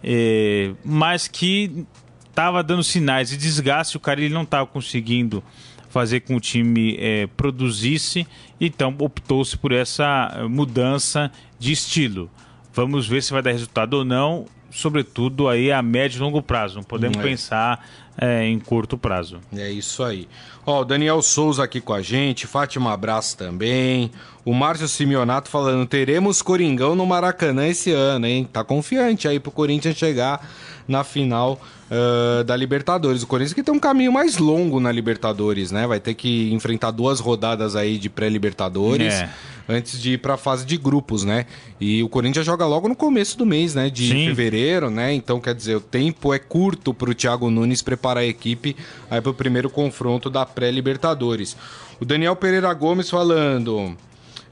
É, 0.03 0.73
mas 0.85 1.29
que 1.29 1.87
estava 2.29 2.63
dando 2.63 2.83
sinais 2.83 3.31
de 3.31 3.37
desgaste, 3.37 3.97
o 3.97 4.01
cara 4.01 4.21
ele 4.21 4.33
não 4.33 4.43
estava 4.43 4.67
conseguindo 4.67 5.43
fazer 5.89 6.21
com 6.21 6.35
que 6.35 6.35
o 6.35 6.41
time 6.41 6.97
é, 7.01 7.27
produzisse, 7.37 8.27
então 8.61 8.95
optou-se 8.99 9.59
por 9.59 9.73
essa 9.73 10.47
mudança 10.49 11.33
de 11.59 11.73
estilo. 11.73 12.31
Vamos 12.73 13.07
ver 13.07 13.23
se 13.23 13.33
vai 13.33 13.43
dar 13.43 13.51
resultado 13.51 13.95
ou 13.95 14.05
não, 14.05 14.47
sobretudo 14.71 15.49
aí 15.49 15.73
a 15.73 15.83
médio 15.83 16.19
e 16.19 16.21
longo 16.21 16.41
prazo. 16.41 16.77
Não 16.77 16.83
podemos 16.83 17.19
é. 17.19 17.23
pensar 17.23 17.85
é, 18.17 18.45
em 18.47 18.59
curto 18.59 18.97
prazo. 18.97 19.41
É 19.57 19.71
isso 19.71 20.03
aí. 20.03 20.29
Ó, 20.65 20.83
o 20.83 20.85
Daniel 20.85 21.21
Souza 21.23 21.65
aqui 21.65 21.81
com 21.81 21.93
a 21.93 22.03
gente, 22.03 22.47
Fátima 22.47 22.93
Abraço 22.93 23.37
também. 23.37 24.11
O 24.45 24.55
Márcio 24.55 24.87
Simeonato 24.87 25.49
falando: 25.49 25.87
teremos 25.87 26.43
Coringão 26.43 26.95
no 26.95 27.07
Maracanã 27.07 27.67
esse 27.67 27.93
ano, 27.93 28.27
hein? 28.27 28.49
Tá 28.51 28.63
confiante 28.63 29.27
aí 29.27 29.41
pro 29.41 29.51
Corinthians 29.51 29.97
chegar 29.97 30.49
na 30.87 31.05
final 31.05 31.61
uh, 31.91 32.45
da 32.45 32.57
Libertadores. 32.57 33.23
O 33.23 33.27
Corinthians 33.27 33.55
que 33.55 33.63
tem 33.63 33.75
um 33.75 33.79
caminho 33.79 34.13
mais 34.13 34.39
longo 34.39 34.81
na 34.81 34.93
Libertadores, 34.93 35.71
né? 35.71 35.87
Vai 35.87 36.01
ter 36.01 36.15
que 36.15 36.53
enfrentar 36.53 36.91
duas 36.91 37.21
rodadas 37.21 37.75
aí 37.75 37.99
de 37.99 38.11
pré-Libertadores. 38.11 39.15
É 39.15 39.31
antes 39.71 40.03
de 40.03 40.15
ir 40.15 40.19
para 40.19 40.35
a 40.35 40.37
fase 40.37 40.67
de 40.67 40.77
grupos, 40.77 41.23
né? 41.25 41.47
E 41.81 42.03
o 42.03 42.09
Corinthians 42.09 42.45
joga 42.45 42.67
logo 42.67 42.89
no 42.89 42.97
começo 42.97 43.39
do 43.39 43.47
mês, 43.47 43.75
né? 43.75 43.89
De 43.89 44.09
Sim. 44.09 44.27
fevereiro, 44.27 44.91
né? 44.91 45.15
Então, 45.15 45.41
quer 45.41 45.55
dizer, 45.55 45.77
o 45.77 45.81
tempo 45.81 46.35
é 46.35 46.39
curto 46.39 46.93
para 46.93 47.11
o 47.11 47.15
Thiago 47.15 47.51
Nunes 47.51 47.81
preparar 47.81 48.25
a 48.25 48.27
equipe 48.27 48.77
aí 49.11 49.21
para 49.21 49.31
o 49.31 49.35
primeiro 49.35 49.71
confronto 49.71 50.29
da 50.29 50.45
pré-Libertadores. 50.45 51.57
O 52.01 52.05
Daniel 52.05 52.35
Pereira 52.35 52.73
Gomes 52.75 53.09
falando. 53.09 53.97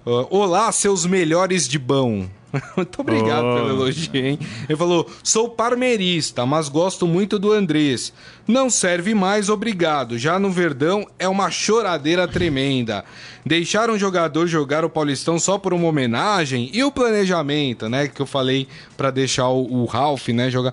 Olá, 0.04 0.70
seus 0.72 1.04
melhores 1.04 1.68
de 1.68 1.78
bom. 1.78 2.26
muito 2.76 3.00
obrigado 3.00 3.44
oh. 3.44 3.54
pelo 3.54 3.68
elogio, 3.70 4.14
hein? 4.14 4.38
Ele 4.68 4.78
falou: 4.78 5.10
sou 5.22 5.50
parmeirista, 5.50 6.46
mas 6.46 6.68
gosto 6.68 7.06
muito 7.06 7.38
do 7.38 7.52
Andrés. 7.52 8.12
Não 8.46 8.70
serve 8.70 9.14
mais, 9.14 9.50
obrigado. 9.50 10.18
Já 10.18 10.38
no 10.38 10.50
Verdão 10.50 11.06
é 11.18 11.28
uma 11.28 11.50
choradeira 11.50 12.26
tremenda. 12.26 13.04
Deixar 13.44 13.90
um 13.90 13.98
jogador 13.98 14.46
jogar 14.46 14.84
o 14.84 14.90
Paulistão 14.90 15.38
só 15.38 15.58
por 15.58 15.74
uma 15.74 15.86
homenagem 15.86 16.70
e 16.72 16.82
o 16.82 16.90
planejamento, 16.90 17.88
né? 17.88 18.08
Que 18.08 18.20
eu 18.20 18.26
falei 18.26 18.66
para 18.96 19.10
deixar 19.10 19.48
o, 19.48 19.82
o 19.82 19.84
Ralph, 19.84 20.28
né, 20.28 20.50
jogar. 20.50 20.72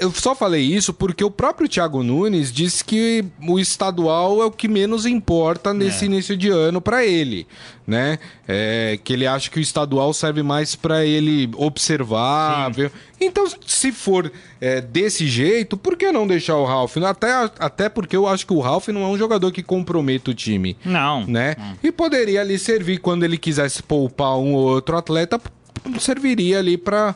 Eu 0.00 0.10
só 0.12 0.34
falei 0.34 0.62
isso 0.62 0.94
porque 0.94 1.22
o 1.22 1.30
próprio 1.30 1.68
Thiago 1.68 2.02
Nunes 2.02 2.50
disse 2.50 2.82
que 2.84 3.24
o 3.46 3.58
estadual 3.58 4.42
é 4.42 4.46
o 4.46 4.50
que 4.50 4.66
menos 4.66 5.04
importa 5.04 5.74
nesse 5.74 6.04
é. 6.04 6.06
início 6.06 6.36
de 6.36 6.48
ano 6.48 6.80
para 6.80 7.04
ele, 7.04 7.46
né? 7.86 8.18
É, 8.48 8.98
que 9.04 9.12
ele 9.12 9.26
acha 9.26 9.50
que 9.50 9.58
o 9.58 9.60
estadual 9.60 10.14
serve 10.14 10.42
mais 10.42 10.74
para 10.74 11.04
ele 11.04 11.50
observar. 11.54 12.72
Então, 13.20 13.44
se 13.66 13.92
for 13.92 14.32
é, 14.58 14.80
desse 14.80 15.28
jeito, 15.28 15.76
por 15.76 15.96
que 15.96 16.10
não 16.10 16.26
deixar 16.26 16.56
o 16.56 16.64
Ralph? 16.64 16.96
Até, 16.96 17.32
até 17.58 17.88
porque 17.90 18.16
eu 18.16 18.26
acho 18.26 18.46
que 18.46 18.54
o 18.54 18.60
Ralph 18.60 18.88
não 18.88 19.02
é 19.02 19.06
um 19.06 19.18
jogador 19.18 19.52
que 19.52 19.62
comprometa 19.62 20.30
o 20.30 20.34
time. 20.34 20.76
Não. 20.82 21.26
Né? 21.26 21.54
Não. 21.58 21.76
E 21.82 21.92
poderia 21.92 22.40
ali 22.40 22.58
servir 22.58 22.98
quando 22.98 23.24
ele 23.24 23.36
quisesse 23.36 23.82
poupar 23.82 24.38
um 24.38 24.54
ou 24.54 24.66
outro 24.66 24.96
atleta, 24.96 25.38
serviria 25.98 26.58
ali 26.58 26.76
para 26.76 27.14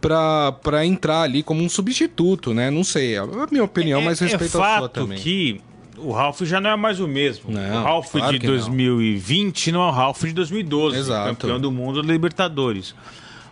para 0.00 0.84
entrar 0.84 1.22
ali 1.22 1.42
como 1.42 1.62
um 1.62 1.68
substituto, 1.68 2.52
né? 2.52 2.70
Não 2.70 2.84
sei, 2.84 3.14
é 3.14 3.18
a 3.18 3.26
minha 3.50 3.64
opinião, 3.64 4.00
é, 4.00 4.04
mas 4.04 4.20
é 4.20 4.26
respeito 4.26 4.58
é 4.58 4.62
a 4.62 4.78
sua 4.78 4.88
também. 4.88 5.18
que 5.18 5.60
o 5.98 6.12
Ralph 6.12 6.42
já 6.42 6.60
não 6.60 6.70
é 6.70 6.76
mais 6.76 7.00
o 7.00 7.08
mesmo. 7.08 7.50
Não, 7.50 7.80
o 7.80 7.82
Ralph 7.82 8.12
claro 8.12 8.38
de 8.38 8.46
2020 8.46 9.72
não. 9.72 9.80
não. 9.80 9.86
é 9.86 9.90
o 9.90 9.92
Ralph 9.92 10.22
de 10.22 10.32
2012, 10.32 10.98
Exato. 10.98 11.28
campeão 11.28 11.58
do 11.58 11.72
mundo 11.72 12.02
da 12.02 12.12
Libertadores. 12.12 12.94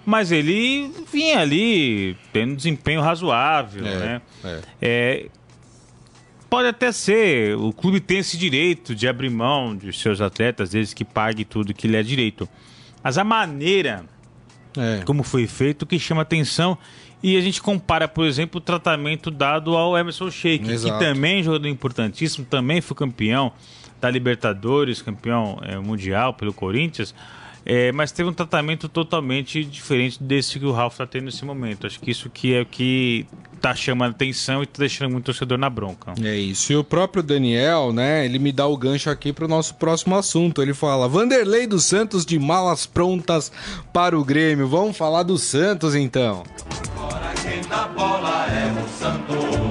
Mas 0.06 0.30
ele 0.30 0.92
vinha 1.10 1.40
ali 1.40 2.16
tendo 2.32 2.52
um 2.52 2.56
desempenho 2.56 3.00
razoável, 3.00 3.86
é, 3.86 3.98
né? 3.98 4.22
É. 4.44 4.60
É, 4.82 5.26
pode 6.50 6.68
até 6.68 6.92
ser, 6.92 7.56
o 7.56 7.72
clube 7.72 8.00
tem 8.00 8.18
esse 8.18 8.36
direito 8.36 8.94
de 8.94 9.08
abrir 9.08 9.30
mão 9.30 9.74
de 9.74 9.90
seus 9.94 10.20
atletas, 10.20 10.70
desde 10.70 10.94
que 10.94 11.04
pague 11.04 11.44
tudo 11.44 11.72
que 11.72 11.88
lhe 11.88 11.96
é 11.96 12.02
direito. 12.02 12.46
Mas 13.02 13.16
a 13.16 13.24
maneira 13.24 14.04
é. 14.76 15.02
como 15.04 15.22
foi 15.22 15.46
feito 15.46 15.86
que 15.86 15.98
chama 15.98 16.22
atenção 16.22 16.78
e 17.22 17.38
a 17.38 17.40
gente 17.40 17.62
compara, 17.62 18.06
por 18.06 18.26
exemplo, 18.26 18.58
o 18.58 18.60
tratamento 18.60 19.30
dado 19.30 19.74
ao 19.76 19.96
Emerson 19.96 20.30
Sheik, 20.30 20.70
Exato. 20.70 20.98
que 20.98 21.04
também 21.04 21.40
é 21.40 21.42
jogador 21.42 21.68
importantíssimo, 21.68 22.44
também 22.44 22.82
foi 22.82 22.94
campeão 22.94 23.50
da 23.98 24.10
Libertadores, 24.10 25.00
campeão 25.00 25.58
é, 25.62 25.78
mundial 25.78 26.34
pelo 26.34 26.52
Corinthians. 26.52 27.14
É, 27.66 27.90
mas 27.92 28.12
teve 28.12 28.28
um 28.28 28.32
tratamento 28.32 28.88
totalmente 28.88 29.64
diferente 29.64 30.22
desse 30.22 30.58
que 30.58 30.66
o 30.66 30.72
Ralf 30.72 30.94
está 30.94 31.06
tendo 31.06 31.24
nesse 31.24 31.44
momento. 31.44 31.86
Acho 31.86 31.98
que 31.98 32.10
isso 32.10 32.28
que 32.28 32.54
é 32.54 32.62
o 32.62 32.66
que 32.66 33.26
está 33.54 33.74
chamando 33.74 34.10
atenção 34.10 34.60
e 34.60 34.64
está 34.64 34.80
deixando 34.80 35.10
muito 35.10 35.24
torcedor 35.24 35.56
na 35.56 35.70
bronca. 35.70 36.12
É 36.22 36.36
isso. 36.36 36.72
E 36.72 36.76
o 36.76 36.84
próprio 36.84 37.22
Daniel, 37.22 37.92
né, 37.92 38.24
ele 38.26 38.38
me 38.38 38.52
dá 38.52 38.66
o 38.66 38.76
gancho 38.76 39.08
aqui 39.08 39.32
para 39.32 39.46
o 39.46 39.48
nosso 39.48 39.74
próximo 39.76 40.14
assunto. 40.16 40.60
Ele 40.60 40.74
fala: 40.74 41.08
Vanderlei 41.08 41.66
dos 41.66 41.86
Santos 41.86 42.26
de 42.26 42.38
malas 42.38 42.84
prontas 42.84 43.50
para 43.92 44.18
o 44.18 44.24
Grêmio. 44.24 44.68
Vamos 44.68 44.96
falar 44.96 45.22
do 45.22 45.38
Santos 45.38 45.94
então. 45.94 46.42
Agora 46.96 47.32
quem 47.42 47.62
dá 47.62 47.88
bola 47.88 48.46
é 48.48 48.72
o 48.72 48.88
Santos. 48.98 49.63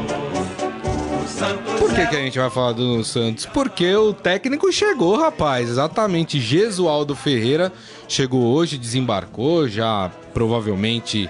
Por 1.80 1.94
que, 1.94 2.08
que 2.08 2.16
a 2.16 2.20
gente 2.20 2.38
vai 2.38 2.50
falar 2.50 2.74
do 2.74 3.04
Santos? 3.04 3.46
Porque 3.46 3.96
o 3.96 4.14
técnico 4.14 4.72
chegou, 4.72 5.18
rapaz. 5.18 5.70
Exatamente. 5.70 6.40
Gesualdo 6.40 7.16
Ferreira 7.16 7.72
chegou 8.08 8.54
hoje, 8.54 8.78
desembarcou, 8.78 9.68
já 9.68 10.12
provavelmente 10.34 11.30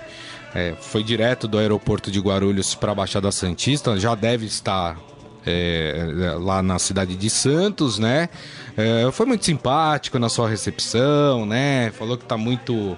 é, 0.54 0.76
foi 0.80 1.04
direto 1.04 1.48
do 1.48 1.58
aeroporto 1.58 2.12
de 2.12 2.20
Guarulhos 2.20 2.76
para 2.76 2.92
a 2.92 2.96
Baixada 2.96 3.32
Santista. 3.32 3.98
Já 4.00 4.16
deve 4.16 4.46
estar 4.46 4.98
é, 5.46 6.36
lá 6.40 6.62
na 6.62 6.80
cidade 6.80 7.16
de 7.16 7.30
Santos, 7.30 8.00
né? 8.00 8.30
É, 8.78 9.10
foi 9.12 9.26
muito 9.26 9.46
simpático 9.46 10.18
na 10.20 10.30
sua 10.30 10.48
recepção, 10.48 11.46
né? 11.46 11.92
Falou 11.92 12.18
que 12.18 12.24
está 12.24 12.38
muito 12.38 12.98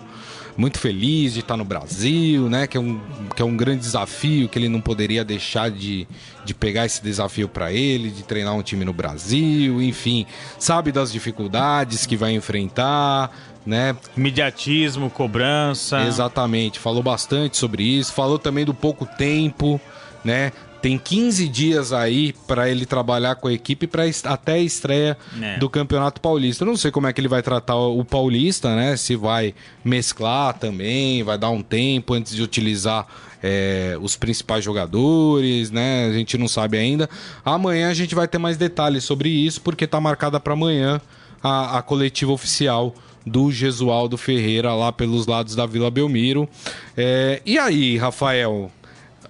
muito 0.58 0.80
feliz 0.80 1.34
de 1.34 1.42
estar 1.42 1.58
no 1.58 1.66
Brasil, 1.66 2.50
né? 2.50 2.68
Que 2.68 2.78
é 2.78 2.80
um, 2.80 3.00
que 3.36 3.42
é 3.42 3.46
um 3.46 3.56
grande 3.56 3.82
desafio, 3.82 4.48
que 4.48 4.58
ele 4.58 4.70
não 4.70 4.80
poderia 4.80 5.24
deixar 5.24 5.70
de, 5.70 6.08
de 6.44 6.54
pegar 6.54 6.86
esse 6.86 7.04
desafio 7.04 7.48
para 7.48 7.72
ele, 7.72 8.10
de 8.10 8.24
treinar 8.24 8.56
um 8.56 8.62
time 8.62 8.86
no 8.86 8.94
Brasil, 8.94 9.82
enfim, 9.82 10.26
sabe 10.58 10.92
das 10.92 11.12
dificuldades 11.12 12.06
que 12.06 12.16
vai 12.16 12.34
enfrentar, 12.34 13.32
né? 13.66 13.96
Mediatismo, 14.16 15.10
cobrança. 15.10 16.04
Exatamente, 16.04 16.80
falou 16.80 17.04
bastante 17.04 17.58
sobre 17.58 17.84
isso, 17.84 18.14
falou 18.14 18.40
também 18.40 18.64
do 18.64 18.74
pouco 18.74 19.06
tempo, 19.06 19.80
né? 20.24 20.52
Tem 20.86 21.00
15 21.00 21.48
dias 21.48 21.92
aí 21.92 22.32
para 22.46 22.70
ele 22.70 22.86
trabalhar 22.86 23.34
com 23.38 23.48
a 23.48 23.52
equipe 23.52 23.88
para 23.88 24.04
até 24.26 24.52
a 24.52 24.60
estreia 24.60 25.18
é. 25.42 25.58
do 25.58 25.68
Campeonato 25.68 26.22
Paulista. 26.22 26.64
Eu 26.64 26.68
não 26.68 26.78
sei 26.78 26.92
como 26.92 27.08
é 27.08 27.12
que 27.12 27.20
ele 27.20 27.28
vai 27.28 27.42
tratar 27.42 27.76
o 27.76 28.06
Paulista, 28.06 28.76
né? 28.76 28.96
Se 28.96 29.16
vai 29.16 29.56
mesclar 29.84 30.54
também, 30.54 31.24
vai 31.24 31.40
dar 31.40 31.50
um 31.50 31.64
tempo 31.64 32.14
antes 32.14 32.36
de 32.36 32.44
utilizar 32.44 33.08
é, 33.42 33.98
os 34.00 34.16
principais 34.16 34.64
jogadores, 34.64 35.72
né? 35.72 36.06
A 36.06 36.14
gente 36.14 36.38
não 36.38 36.48
sabe 36.48 36.78
ainda. 36.78 37.10
Amanhã 37.44 37.90
a 37.90 37.94
gente 37.96 38.14
vai 38.14 38.28
ter 38.28 38.38
mais 38.38 38.56
detalhes 38.56 39.04
sobre 39.04 39.28
isso, 39.28 39.62
porque 39.62 39.86
está 39.86 40.00
marcada 40.00 40.40
para 40.40 40.54
amanhã 40.54 41.02
a, 41.42 41.80
a 41.80 41.82
coletiva 41.82 42.32
oficial 42.32 42.94
do 43.26 43.52
Gesualdo 43.52 44.20
Ferreira 44.20 44.72
lá 44.76 44.92
pelos 44.92 45.26
lados 45.26 45.56
da 45.56 45.66
Vila 45.66 45.90
Belmiro. 45.90 46.48
É, 46.96 47.42
e 47.44 47.58
aí, 47.58 47.98
Rafael? 47.98 48.72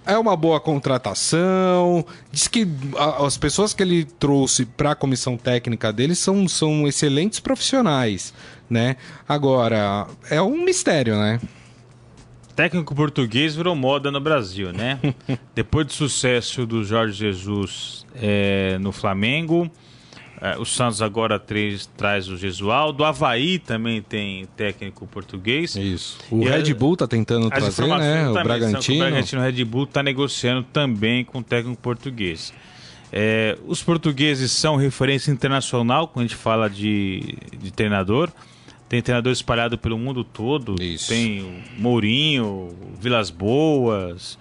É 0.05 0.17
uma 0.17 0.35
boa 0.35 0.59
contratação. 0.59 2.05
Diz 2.31 2.47
que 2.47 2.67
as 3.23 3.37
pessoas 3.37 3.73
que 3.73 3.83
ele 3.83 4.05
trouxe 4.05 4.65
para 4.65 4.91
a 4.91 4.95
comissão 4.95 5.37
técnica 5.37 5.91
dele 5.91 6.15
são, 6.15 6.47
são 6.47 6.87
excelentes 6.87 7.39
profissionais, 7.39 8.33
né? 8.69 8.97
Agora, 9.27 10.07
é 10.29 10.41
um 10.41 10.63
mistério, 10.63 11.15
né? 11.15 11.39
Técnico 12.55 12.95
português 12.95 13.55
virou 13.55 13.75
moda 13.75 14.09
no 14.09 14.21
Brasil, 14.21 14.71
né? 14.71 14.99
Depois 15.53 15.87
do 15.87 15.93
sucesso 15.93 16.65
do 16.65 16.83
Jorge 16.83 17.13
Jesus 17.13 18.05
é, 18.15 18.77
no 18.79 18.93
Flamengo, 18.93 19.69
É, 20.41 20.57
o 20.57 20.65
Santos 20.65 21.01
agora 21.01 21.39
três, 21.39 21.85
traz 21.97 22.27
o 22.27 22.37
Gesualdo. 22.37 23.03
O 23.03 23.05
Havaí 23.05 23.57
também 23.57 24.01
tem 24.01 24.45
técnico 24.57 25.07
português. 25.07 25.75
Isso. 25.75 26.17
O 26.29 26.43
e 26.43 26.49
Red 26.49 26.73
Bull 26.73 26.97
tá 26.97 27.07
tentando 27.07 27.49
trazer, 27.49 27.87
né? 27.87 28.29
O 28.29 28.33
Bragantino. 28.33 28.97
O 28.97 28.99
Bragantino 28.99 29.41
Red 29.41 29.63
Bull 29.63 29.87
tá 29.87 30.03
negociando 30.03 30.63
também 30.63 31.23
com 31.23 31.39
o 31.39 31.43
técnico 31.43 31.81
português. 31.81 32.53
É, 33.11 33.57
os 33.65 33.81
portugueses 33.81 34.51
são 34.51 34.75
referência 34.75 35.31
internacional 35.31 36.07
quando 36.07 36.25
a 36.25 36.27
gente 36.27 36.37
fala 36.37 36.69
de, 36.69 37.37
de 37.57 37.71
treinador. 37.71 38.29
Tem 38.89 39.01
treinador 39.01 39.31
espalhado 39.31 39.77
pelo 39.77 39.97
mundo 39.97 40.23
todo. 40.23 40.75
Isso. 40.81 41.09
Tem 41.09 41.41
o 41.41 41.81
Mourinho, 41.81 42.75
Vilas 42.99 43.29
Boas, 43.29 44.37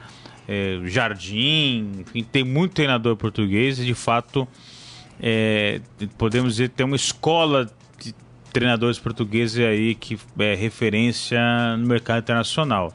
é, 0.49 0.81
Jardim, 0.85 1.93
enfim, 2.01 2.23
tem 2.25 2.45
muito 2.45 2.73
treinador 2.73 3.17
português 3.17 3.79
e 3.79 3.85
de 3.85 3.95
fato 3.95 4.47
é, 5.21 5.81
podemos 6.19 6.55
dizer 6.55 6.71
tem 6.71 6.85
uma 6.85 6.97
escola 6.97 7.71
de 7.99 8.15
treinadores 8.53 8.99
portugueses 8.99 9.65
aí 9.65 9.95
que 9.95 10.19
é 10.39 10.55
referência 10.55 11.41
no 11.77 11.87
mercado 11.87 12.21
internacional. 12.21 12.93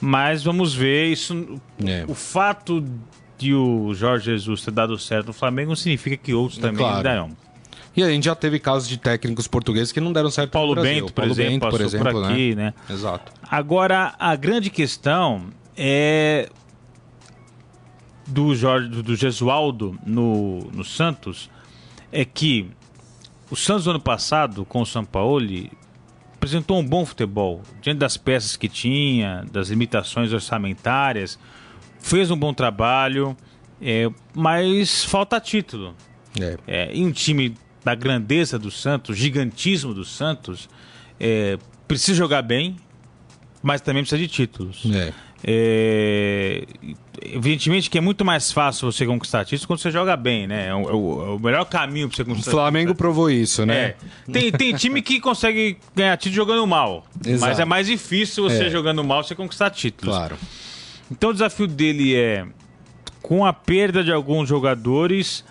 Mas 0.00 0.42
vamos 0.42 0.74
ver 0.74 1.06
isso. 1.06 1.60
É. 1.84 2.04
O 2.06 2.14
fato 2.14 2.84
de 3.38 3.54
o 3.54 3.94
Jorge 3.94 4.26
Jesus 4.26 4.62
ter 4.62 4.70
dado 4.70 4.98
certo 4.98 5.28
no 5.28 5.32
Flamengo 5.32 5.70
não 5.70 5.76
significa 5.76 6.16
que 6.16 6.34
outros 6.34 6.58
também 6.58 6.78
claro. 6.78 7.02
darão. 7.02 7.30
E 7.96 8.02
a 8.02 8.10
gente 8.10 8.24
já 8.24 8.34
teve 8.34 8.58
casos 8.58 8.86
de 8.86 8.98
técnicos 8.98 9.48
portugueses 9.48 9.90
que 9.90 10.00
não 10.00 10.12
deram 10.12 10.30
certo 10.30 10.50
Paulo 10.50 10.74
no 10.74 10.82
Brasil. 10.82 10.94
Bento, 11.00 11.12
por 11.14 11.22
Paulo 11.22 11.32
exemplo, 11.32 11.50
Bento, 11.50 11.70
por 11.70 11.80
exemplo, 11.80 12.12
por 12.12 12.24
aqui, 12.24 12.54
né? 12.54 12.74
né? 12.88 12.94
Exato. 12.94 13.32
Agora, 13.50 14.14
a 14.18 14.36
grande 14.36 14.68
questão 14.68 15.46
é 15.74 16.50
do 18.26 18.54
Jorge 18.54 18.88
do, 18.88 19.02
do 19.02 19.16
Gesualdo 19.16 19.98
no, 20.04 20.60
no 20.72 20.84
Santos 20.84 21.50
é 22.10 22.24
que 22.24 22.68
o 23.50 23.56
Santos 23.56 23.86
ano 23.86 24.00
passado 24.00 24.64
com 24.64 24.80
o 24.80 24.86
Sampaoli 24.86 25.70
apresentou 26.34 26.78
um 26.78 26.86
bom 26.86 27.04
futebol 27.04 27.62
diante 27.80 27.98
das 27.98 28.16
peças 28.16 28.56
que 28.56 28.68
tinha, 28.68 29.44
das 29.50 29.68
limitações 29.68 30.32
orçamentárias, 30.32 31.38
fez 31.98 32.30
um 32.30 32.36
bom 32.36 32.54
trabalho, 32.54 33.36
é, 33.80 34.08
mas 34.34 35.04
falta 35.04 35.40
título. 35.40 35.94
É. 36.40 36.56
É, 36.66 36.96
e 36.96 37.04
um 37.04 37.10
time 37.10 37.54
da 37.84 37.94
grandeza 37.94 38.58
do 38.58 38.70
Santos, 38.70 39.16
gigantismo 39.16 39.94
do 39.94 40.04
Santos, 40.04 40.68
é, 41.18 41.58
precisa 41.86 42.16
jogar 42.16 42.42
bem, 42.42 42.76
mas 43.62 43.80
também 43.80 44.02
precisa 44.02 44.20
de 44.20 44.28
títulos. 44.28 44.84
É. 44.92 45.12
É, 45.48 46.64
evidentemente 47.22 47.88
que 47.88 47.96
é 47.96 48.00
muito 48.00 48.24
mais 48.24 48.50
fácil 48.50 48.90
você 48.90 49.06
conquistar 49.06 49.44
títulos 49.44 49.64
quando 49.64 49.78
você 49.78 49.92
joga 49.92 50.16
bem, 50.16 50.44
né? 50.44 50.66
É 50.66 50.74
o, 50.74 50.90
é 50.90 50.92
o, 50.92 51.36
é 51.36 51.38
melhor 51.38 51.64
caminho 51.66 52.08
para 52.08 52.16
você 52.16 52.24
conquistar 52.24 52.50
O 52.50 52.54
Flamengo 52.54 52.96
provou 52.96 53.30
isso, 53.30 53.64
né? 53.64 53.76
É. 53.76 53.96
Tem, 54.32 54.50
tem 54.50 54.74
time 54.74 55.00
que 55.00 55.20
consegue 55.20 55.78
ganhar 55.94 56.16
título 56.16 56.34
jogando 56.34 56.66
mal. 56.66 57.06
Exato. 57.24 57.48
Mas 57.48 57.60
é 57.60 57.64
mais 57.64 57.86
difícil 57.86 58.42
você 58.42 58.64
é. 58.64 58.70
jogando 58.70 59.04
mal 59.04 59.22
você 59.22 59.36
conquistar 59.36 59.70
títulos. 59.70 60.16
Claro. 60.16 60.36
Então 61.08 61.30
o 61.30 61.32
desafio 61.32 61.68
dele 61.68 62.16
é, 62.16 62.44
com 63.22 63.46
a 63.46 63.52
perda 63.52 64.02
de 64.02 64.10
alguns 64.10 64.48
jogadores, 64.48 65.44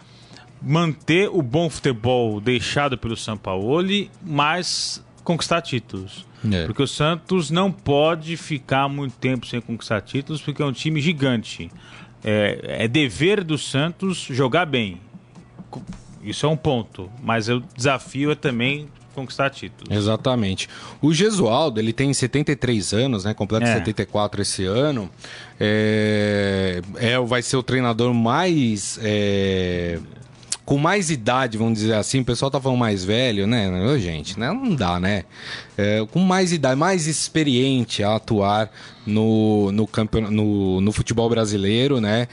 manter 0.62 1.30
o 1.30 1.42
bom 1.42 1.70
futebol 1.70 2.42
deixado 2.42 2.98
pelo 2.98 3.16
Sampaoli, 3.16 4.12
mas 4.22 5.05
conquistar 5.26 5.62
títulos. 5.62 6.26
É. 6.50 6.66
Porque 6.66 6.82
o 6.82 6.88
Santos 6.88 7.52
não 7.52 7.72
pode 7.72 8.38
ficar 8.38 8.88
muito 8.88 9.18
tempo 9.18 9.46
sem 9.46 9.60
conquistar 9.60 10.00
títulos, 10.00 10.42
porque 10.42 10.62
é 10.62 10.66
um 10.66 10.72
time 10.72 11.02
gigante. 11.02 11.70
É, 12.24 12.84
é 12.86 12.88
dever 12.88 13.44
do 13.44 13.58
Santos 13.58 14.20
jogar 14.20 14.66
bem. 14.66 15.02
Isso 16.24 16.46
é 16.46 16.50
um 16.50 16.56
ponto. 16.56 17.12
Mas 17.22 17.50
o 17.50 17.62
desafio 17.76 18.32
é 18.32 18.36
também 18.36 18.88
conquistar 19.14 19.50
títulos. 19.50 19.96
Exatamente. 19.96 20.68
O 21.02 21.14
Gesualdo, 21.14 21.80
ele 21.80 21.94
tem 21.94 22.14
73 22.14 22.94
anos, 22.94 23.24
né? 23.24 23.34
Completa 23.34 23.66
é. 23.66 23.74
74 23.74 24.42
esse 24.42 24.66
ano. 24.66 25.10
É, 25.60 26.82
é, 26.98 27.20
vai 27.20 27.42
ser 27.42 27.58
o 27.58 27.64
treinador 27.64 28.14
mais 28.14 29.00
é, 29.02 30.00
com 30.66 30.80
mais 30.80 31.12
idade, 31.12 31.60
vamos 31.60 31.76
dizer 31.76 31.94
assim, 31.94 32.22
o 32.22 32.26
pessoal 32.26 32.50
tá 32.50 32.60
falando 32.60 32.80
mais 32.80 33.06
velho, 33.06 33.46
né? 33.46 33.70
gente, 34.00 34.40
né? 34.40 34.52
não 34.52 34.74
dá, 34.74 35.00
né? 35.00 35.24
É, 35.78 36.04
com 36.12 36.20
mais 36.20 36.52
idade, 36.52 36.80
mais 36.80 37.06
experiente 37.06 38.02
a 38.02 38.16
atuar 38.16 38.72
no, 39.06 39.72
no, 39.72 39.86
campeon... 39.86 40.32
no, 40.32 40.82
no 40.82 40.92
futebol 40.92 41.30
brasileiro, 41.30 42.02
né? 42.02 42.28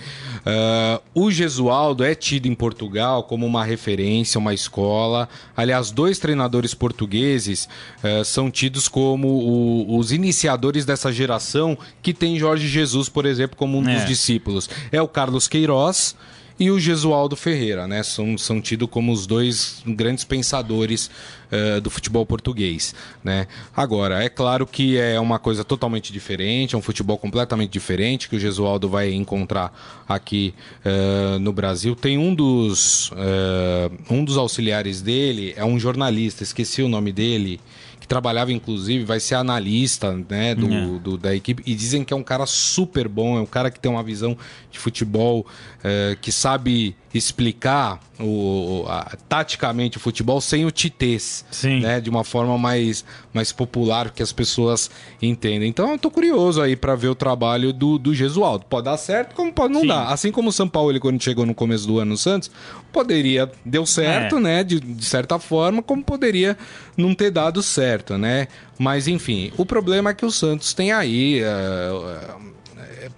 Uh, 0.47 1.23
o 1.27 1.31
Gesualdo 1.31 2.03
é 2.05 2.15
tido 2.15 2.47
em 2.47 2.55
Portugal 2.55 3.25
como 3.25 3.45
uma 3.45 3.65
referência, 3.65 4.39
uma 4.39 4.55
escola. 4.55 5.29
Aliás, 5.55 5.91
dois 5.91 6.19
treinadores 6.19 6.73
portugueses 6.73 7.69
uh, 8.03 8.25
são 8.25 8.51
tidos 8.51 8.89
como 8.89 9.29
o, 9.29 9.99
os 9.99 10.11
iniciadores 10.11 10.87
dessa 10.87 11.13
geração 11.13 11.77
que 12.01 12.15
tem 12.15 12.39
Jorge 12.39 12.67
Jesus, 12.67 13.09
por 13.11 13.27
exemplo, 13.27 13.57
como 13.57 13.79
um 13.79 13.87
é. 13.87 13.97
dos 13.97 14.07
discípulos. 14.07 14.71
É 14.91 15.03
o 15.03 15.09
Carlos 15.09 15.49
Queiroz 15.49 16.17
e 16.59 16.71
o 16.71 16.79
Gesualdo 16.79 17.37
Ferreira, 17.37 17.87
né? 17.87 18.03
São, 18.03 18.37
são 18.37 18.61
tidos 18.61 18.89
como 18.91 19.13
os 19.13 19.27
dois 19.27 19.83
grandes 19.87 20.25
pensadores 20.25 21.11
uh, 21.51 21.81
do 21.81 21.91
futebol 21.91 22.25
português, 22.25 22.95
né? 23.23 23.47
Agora, 23.77 24.23
é 24.23 24.29
claro 24.29 24.67
que 24.67 24.97
é 24.99 25.19
uma 25.19 25.39
coisa 25.39 25.65
totalmente 25.65 26.13
diferente, 26.13 26.75
é 26.75 26.79
um 26.79 26.83
futebol 26.83 27.19
completamente 27.19 27.71
diferente 27.71 28.29
que 28.29 28.37
o 28.37 28.41
Gesualdo 28.41 28.89
vai 28.89 29.13
encontrar 29.13 30.05
aqui 30.09 30.55
uh, 30.85 31.39
no 31.39 31.53
Brasil. 31.53 31.95
Tem 31.95 32.19
um 32.19 32.35
dos, 32.35 33.11
uh, 33.11 33.93
um 34.11 34.25
dos 34.25 34.37
auxiliares 34.37 35.03
dele, 35.03 35.55
é 35.57 35.65
um 35.65 35.79
jornalista, 35.79 36.43
esqueci 36.43 36.83
o 36.83 36.89
nome 36.89 37.13
dele, 37.13 37.61
que 38.03 38.09
trabalhava 38.09 38.53
inclusive, 38.53 39.05
vai 39.05 39.21
ser 39.21 39.37
analista 39.37 40.13
né, 40.29 40.57
do, 40.57 40.73
é. 40.73 40.99
do, 40.99 41.17
da 41.17 41.33
equipe. 41.33 41.63
E 41.65 41.73
dizem 41.73 42.03
que 42.03 42.13
é 42.13 42.17
um 42.17 42.23
cara 42.23 42.47
super 42.47 43.07
bom, 43.07 43.39
é 43.39 43.41
um 43.41 43.47
cara 43.47 43.71
que 43.71 43.79
tem 43.79 43.89
uma 43.89 44.03
visão 44.03 44.37
de 44.73 44.79
futebol, 44.81 45.47
é, 45.85 46.17
que 46.21 46.33
sabe 46.33 46.97
explicar 47.15 48.01
o, 48.19 48.85
a, 48.89 49.17
taticamente 49.29 49.97
o 49.97 50.01
futebol 50.01 50.41
sem 50.41 50.65
o 50.65 50.71
titês, 50.71 51.45
Sim. 51.51 51.81
né? 51.81 52.01
De 52.01 52.09
uma 52.09 52.25
forma 52.25 52.57
mais, 52.57 53.05
mais 53.33 53.53
popular 53.53 54.11
que 54.11 54.23
as 54.23 54.33
pessoas 54.33 54.91
entendem. 55.21 55.69
Então 55.69 55.91
eu 55.91 55.99
tô 55.99 56.11
curioso 56.11 56.61
aí 56.63 56.77
para 56.77 56.95
ver 56.95 57.09
o 57.09 57.15
trabalho 57.15 57.73
do, 57.73 57.99
do 57.99 58.15
Gesualdo. 58.15 58.65
Pode 58.69 58.85
dar 58.85 58.97
certo, 58.97 59.35
como 59.35 59.53
pode 59.53 59.73
não 59.73 59.83
Sim. 59.83 59.89
dar. 59.89 60.07
Assim 60.07 60.31
como 60.31 60.49
o 60.49 60.53
São 60.53 60.69
Paulo, 60.69 60.91
ele, 60.91 61.01
quando 61.01 61.23
chegou 61.23 61.45
no 61.45 61.55
começo 61.55 61.87
do 61.87 61.99
ano 61.99 62.13
no 62.13 62.17
Santos, 62.17 62.51
poderia, 62.93 63.51
deu 63.65 63.85
certo, 63.87 64.37
é. 64.37 64.41
né? 64.41 64.65
De, 64.65 64.81
de 64.81 65.05
certa 65.05 65.39
forma, 65.39 65.83
como 65.83 66.03
poderia 66.03 66.57
não 66.97 67.15
ter 67.15 67.31
dado 67.31 67.63
certo, 67.63 68.17
né? 68.17 68.49
Mas 68.79 69.09
enfim, 69.09 69.53
o 69.57 69.65
problema 69.67 70.11
é 70.11 70.15
que 70.15 70.25
o 70.25 70.31
Santos 70.31 70.75
tem 70.75 70.93
aí. 70.93 71.43
Uh, 71.43 72.53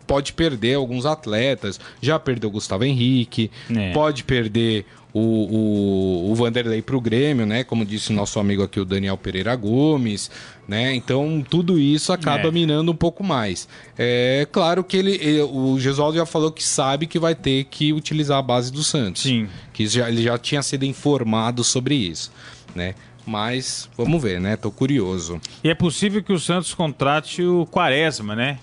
pode 0.06 0.32
perder 0.32 0.74
alguns 0.74 1.06
atletas. 1.06 1.80
Já 2.00 2.18
perdeu 2.18 2.48
o 2.50 2.52
Gustavo 2.52 2.84
Henrique, 2.84 3.50
é. 3.74 3.92
pode 3.92 4.24
perder 4.24 4.86
o, 5.14 5.20
o, 5.20 6.32
o 6.32 6.34
Vanderlei 6.34 6.82
para 6.82 6.96
o 6.96 7.00
Grêmio, 7.00 7.46
né? 7.46 7.62
Como 7.62 7.84
disse 7.84 8.10
o 8.10 8.14
nosso 8.14 8.40
amigo 8.40 8.64
aqui, 8.64 8.80
o 8.80 8.84
Daniel 8.84 9.16
Pereira 9.16 9.54
Gomes, 9.54 10.28
né? 10.66 10.92
Então 10.92 11.44
tudo 11.48 11.78
isso 11.78 12.12
acaba 12.12 12.48
é. 12.48 12.50
minando 12.50 12.90
um 12.90 12.96
pouco 12.96 13.22
mais. 13.22 13.68
É 13.96 14.46
claro 14.50 14.82
que 14.82 14.96
ele, 14.96 15.40
o 15.42 15.78
Gesualdo 15.78 16.18
já 16.18 16.26
falou 16.26 16.50
que 16.50 16.64
sabe 16.64 17.06
que 17.06 17.18
vai 17.18 17.34
ter 17.34 17.64
que 17.64 17.92
utilizar 17.92 18.38
a 18.38 18.42
base 18.42 18.72
do 18.72 18.82
Santos. 18.82 19.22
Sim. 19.22 19.48
Que 19.72 19.86
já, 19.86 20.08
ele 20.08 20.22
já 20.22 20.36
tinha 20.36 20.62
sido 20.62 20.84
informado 20.84 21.62
sobre 21.62 21.94
isso, 21.94 22.32
né? 22.74 22.96
Mas 23.24 23.88
vamos 23.96 24.20
ver, 24.20 24.40
né? 24.40 24.56
Tô 24.56 24.70
curioso. 24.70 25.40
E 25.62 25.70
é 25.70 25.74
possível 25.74 26.22
que 26.22 26.32
o 26.32 26.38
Santos 26.38 26.74
contrate 26.74 27.42
o 27.42 27.66
Quaresma, 27.66 28.34
né? 28.34 28.58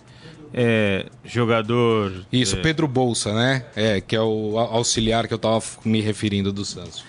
É, 0.53 1.05
jogador. 1.23 2.25
Isso, 2.31 2.57
é... 2.57 2.61
Pedro 2.61 2.87
Bolsa, 2.87 3.33
né? 3.33 3.65
É, 3.75 4.01
que 4.01 4.15
é 4.15 4.21
o 4.21 4.57
auxiliar 4.57 5.27
que 5.27 5.33
eu 5.33 5.37
estava 5.37 5.61
me 5.85 6.01
referindo 6.01 6.51
do 6.51 6.65
Santos. 6.65 7.03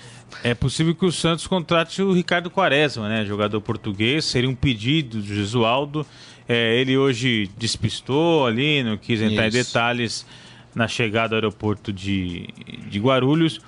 É 0.44 0.55
possível 0.55 0.94
que 0.94 1.05
o 1.05 1.12
Santos 1.12 1.46
contrate 1.46 2.02
o 2.02 2.12
Ricardo 2.12 2.50
Quaresma, 2.50 3.09
né? 3.09 3.24
Jogador 3.24 3.61
português, 3.61 4.24
seria 4.24 4.48
um 4.48 4.55
pedido 4.55 5.18
do 5.18 5.35
Jesualdo. 5.35 6.07
É, 6.48 6.81
ele 6.81 6.96
hoje 6.96 7.48
despistou 7.57 8.46
ali, 8.46 8.83
não 8.83 8.96
quis 8.96 9.20
entrar 9.20 9.46
Isso. 9.48 9.57
em 9.57 9.62
detalhes 9.62 10.26
na 10.74 10.88
chegada 10.88 11.35
ao 11.35 11.37
aeroporto 11.37 11.92
de, 11.92 12.48
de 12.88 12.98
Guarulhos, 12.98 13.61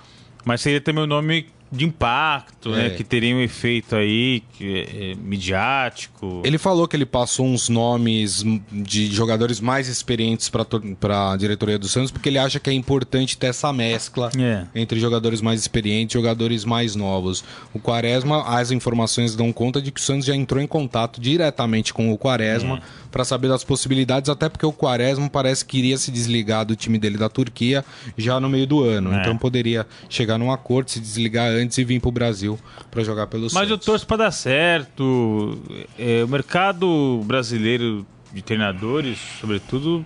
mas 0.44 0.60
seria 0.60 0.80
também 0.80 1.04
o 1.04 1.06
nome 1.06 1.46
de 1.70 1.84
impacto, 1.84 2.70
né, 2.70 2.86
é. 2.86 2.88
né? 2.88 2.96
Que 2.96 3.02
teria 3.02 3.34
um 3.34 3.40
efeito 3.40 3.96
aí 3.96 4.42
que, 4.56 4.80
é, 4.80 5.14
midiático. 5.16 6.42
Ele 6.44 6.58
falou 6.58 6.86
que 6.86 6.96
ele 6.96 7.06
passou 7.06 7.46
uns 7.46 7.68
nomes 7.68 8.44
de 8.70 9.06
jogadores 9.06 9.60
mais 9.60 9.88
experientes 9.88 10.48
para 10.48 11.32
a 11.32 11.36
diretoria 11.36 11.78
do 11.78 11.88
Santos, 11.88 12.10
porque 12.10 12.28
ele 12.28 12.38
acha 12.38 12.60
que 12.60 12.70
é 12.70 12.72
importante 12.72 13.36
ter 13.36 13.48
essa 13.48 13.72
mescla 13.72 14.30
é. 14.38 14.66
entre 14.74 15.00
jogadores 15.00 15.40
mais 15.40 15.60
experientes 15.60 16.14
e 16.14 16.18
jogadores 16.18 16.64
mais 16.64 16.94
novos. 16.94 17.44
O 17.72 17.80
Quaresma, 17.80 18.42
as 18.44 18.70
informações 18.70 19.34
dão 19.34 19.52
conta 19.52 19.82
de 19.82 19.90
que 19.90 20.00
o 20.00 20.02
Santos 20.02 20.26
já 20.26 20.34
entrou 20.34 20.62
em 20.62 20.66
contato 20.66 21.20
diretamente 21.20 21.92
com 21.92 22.12
o 22.12 22.18
Quaresma 22.18 22.76
é. 22.76 22.80
para 23.10 23.24
saber 23.24 23.48
das 23.48 23.64
possibilidades, 23.64 24.30
até 24.30 24.48
porque 24.48 24.66
o 24.66 24.72
Quaresma 24.72 25.28
parece 25.28 25.64
que 25.64 25.78
iria 25.78 25.98
se 25.98 26.10
desligar 26.10 26.64
do 26.64 26.76
time 26.76 26.98
dele 26.98 27.18
da 27.18 27.28
Turquia 27.28 27.84
já 28.16 28.38
no 28.38 28.48
meio 28.48 28.66
do 28.66 28.82
ano. 28.82 29.12
É. 29.12 29.20
Então 29.20 29.36
poderia 29.36 29.86
chegar 30.08 30.38
num 30.38 30.52
acordo, 30.52 30.90
se 30.90 31.00
desligar 31.00 31.48
antes 31.50 31.63
antes 31.64 31.76
e 31.78 31.84
vir 31.84 32.00
pro 32.00 32.12
Brasil 32.12 32.58
para 32.90 33.02
jogar 33.02 33.26
pelo 33.26 33.44
Mas 33.44 33.52
Santos. 33.52 33.70
eu 33.70 33.78
torço 33.78 34.06
para 34.06 34.18
dar 34.18 34.30
certo. 34.30 35.58
É, 35.98 36.22
o 36.24 36.28
mercado 36.28 37.22
brasileiro 37.24 38.06
de 38.32 38.42
treinadores, 38.42 39.18
sobretudo, 39.40 40.04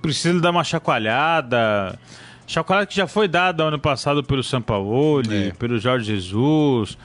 precisa 0.00 0.38
dar 0.40 0.50
uma 0.50 0.64
chacoalhada. 0.64 1.98
Chacoalhada 2.46 2.86
que 2.86 2.96
já 2.96 3.06
foi 3.06 3.28
dada 3.28 3.62
ano 3.64 3.78
passado 3.78 4.24
pelo 4.24 4.42
Sampaoli, 4.42 5.48
É. 5.48 5.50
pelo 5.52 5.78
Jorge 5.78 6.06
Jesus, 6.06 6.98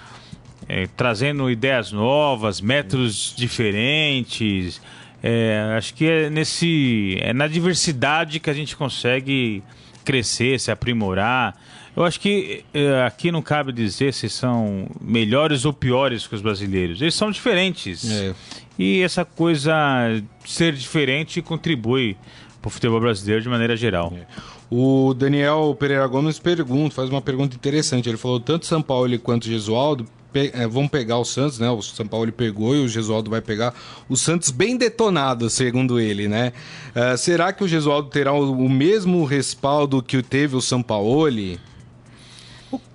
é, 0.68 0.88
trazendo 0.98 1.50
ideias 1.52 1.92
novas, 1.92 2.60
métodos 2.62 3.34
diferentes. 3.38 4.82
É, 5.22 5.74
acho 5.78 5.94
que 5.94 6.06
é 6.06 6.30
nesse 6.30 7.18
é 7.22 7.34
na 7.34 7.48
diversidade 7.48 8.40
que 8.40 8.50
a 8.50 8.54
gente 8.54 8.76
consegue 8.76 9.64
crescer, 10.04 10.60
se 10.60 10.72
aprimorar. 10.72 11.56
Eu 11.96 12.04
acho 12.04 12.20
que 12.20 12.66
é, 12.74 13.04
aqui 13.04 13.32
não 13.32 13.42
cabe 13.42 13.72
dizer 13.72 14.14
se 14.14 14.28
são 14.28 14.88
melhores 15.00 15.64
ou 15.64 15.72
piores 15.72 16.28
que 16.28 16.36
os 16.36 16.42
brasileiros. 16.42 17.02
Eles 17.02 17.16
são 17.16 17.32
diferentes. 17.32 18.10
É. 18.12 18.34
E 18.78 19.02
essa 19.02 19.24
coisa 19.24 19.74
ser 20.46 20.74
diferente 20.74 21.42
contribui 21.42 22.18
para 22.62 22.68
o 22.68 22.72
futebol 22.72 23.00
brasileiro 23.00 23.42
de 23.42 23.48
maneira 23.48 23.78
geral. 23.78 24.12
O 24.70 25.14
Daniel 25.14 25.76
Pereira 25.80 26.06
Gomes 26.08 26.40
pergunta, 26.40 26.94
faz 26.96 27.10
uma 27.10 27.22
pergunta 27.22 27.56
interessante. 27.56 28.10
Ele 28.10 28.18
falou: 28.18 28.40
tanto 28.40 28.66
São 28.66 28.82
Paulo 28.82 29.18
quanto 29.20 29.46
Gesualdo 29.46 30.06
pe- 30.34 30.52
eh, 30.54 30.68
vão 30.68 30.88
pegar 30.90 31.18
o 31.20 31.24
Santos, 31.24 31.60
né? 31.60 31.70
O 31.70 31.82
São 31.82 32.06
Paulo 32.08 32.30
pegou 32.32 32.76
e 32.76 32.80
o 32.80 32.90
Gesualdo 32.90 33.30
vai 33.30 33.40
pegar 33.42 33.74
o 34.10 34.18
Santos 34.18 34.50
bem 34.50 34.76
detonado, 34.76 35.50
segundo 35.50 35.98
ele, 36.00 36.28
né? 36.28 36.52
Ah, 36.94 37.16
será 37.16 37.54
que 37.54 37.64
o 37.64 37.68
Gesualdo 37.68 38.10
terá 38.10 38.34
o, 38.34 38.52
o 38.52 38.70
mesmo 38.70 39.24
respaldo 39.24 40.02
que 40.04 40.22
teve 40.22 40.56
o 40.58 40.62
São 40.62 40.82
Paulo? 40.84 41.58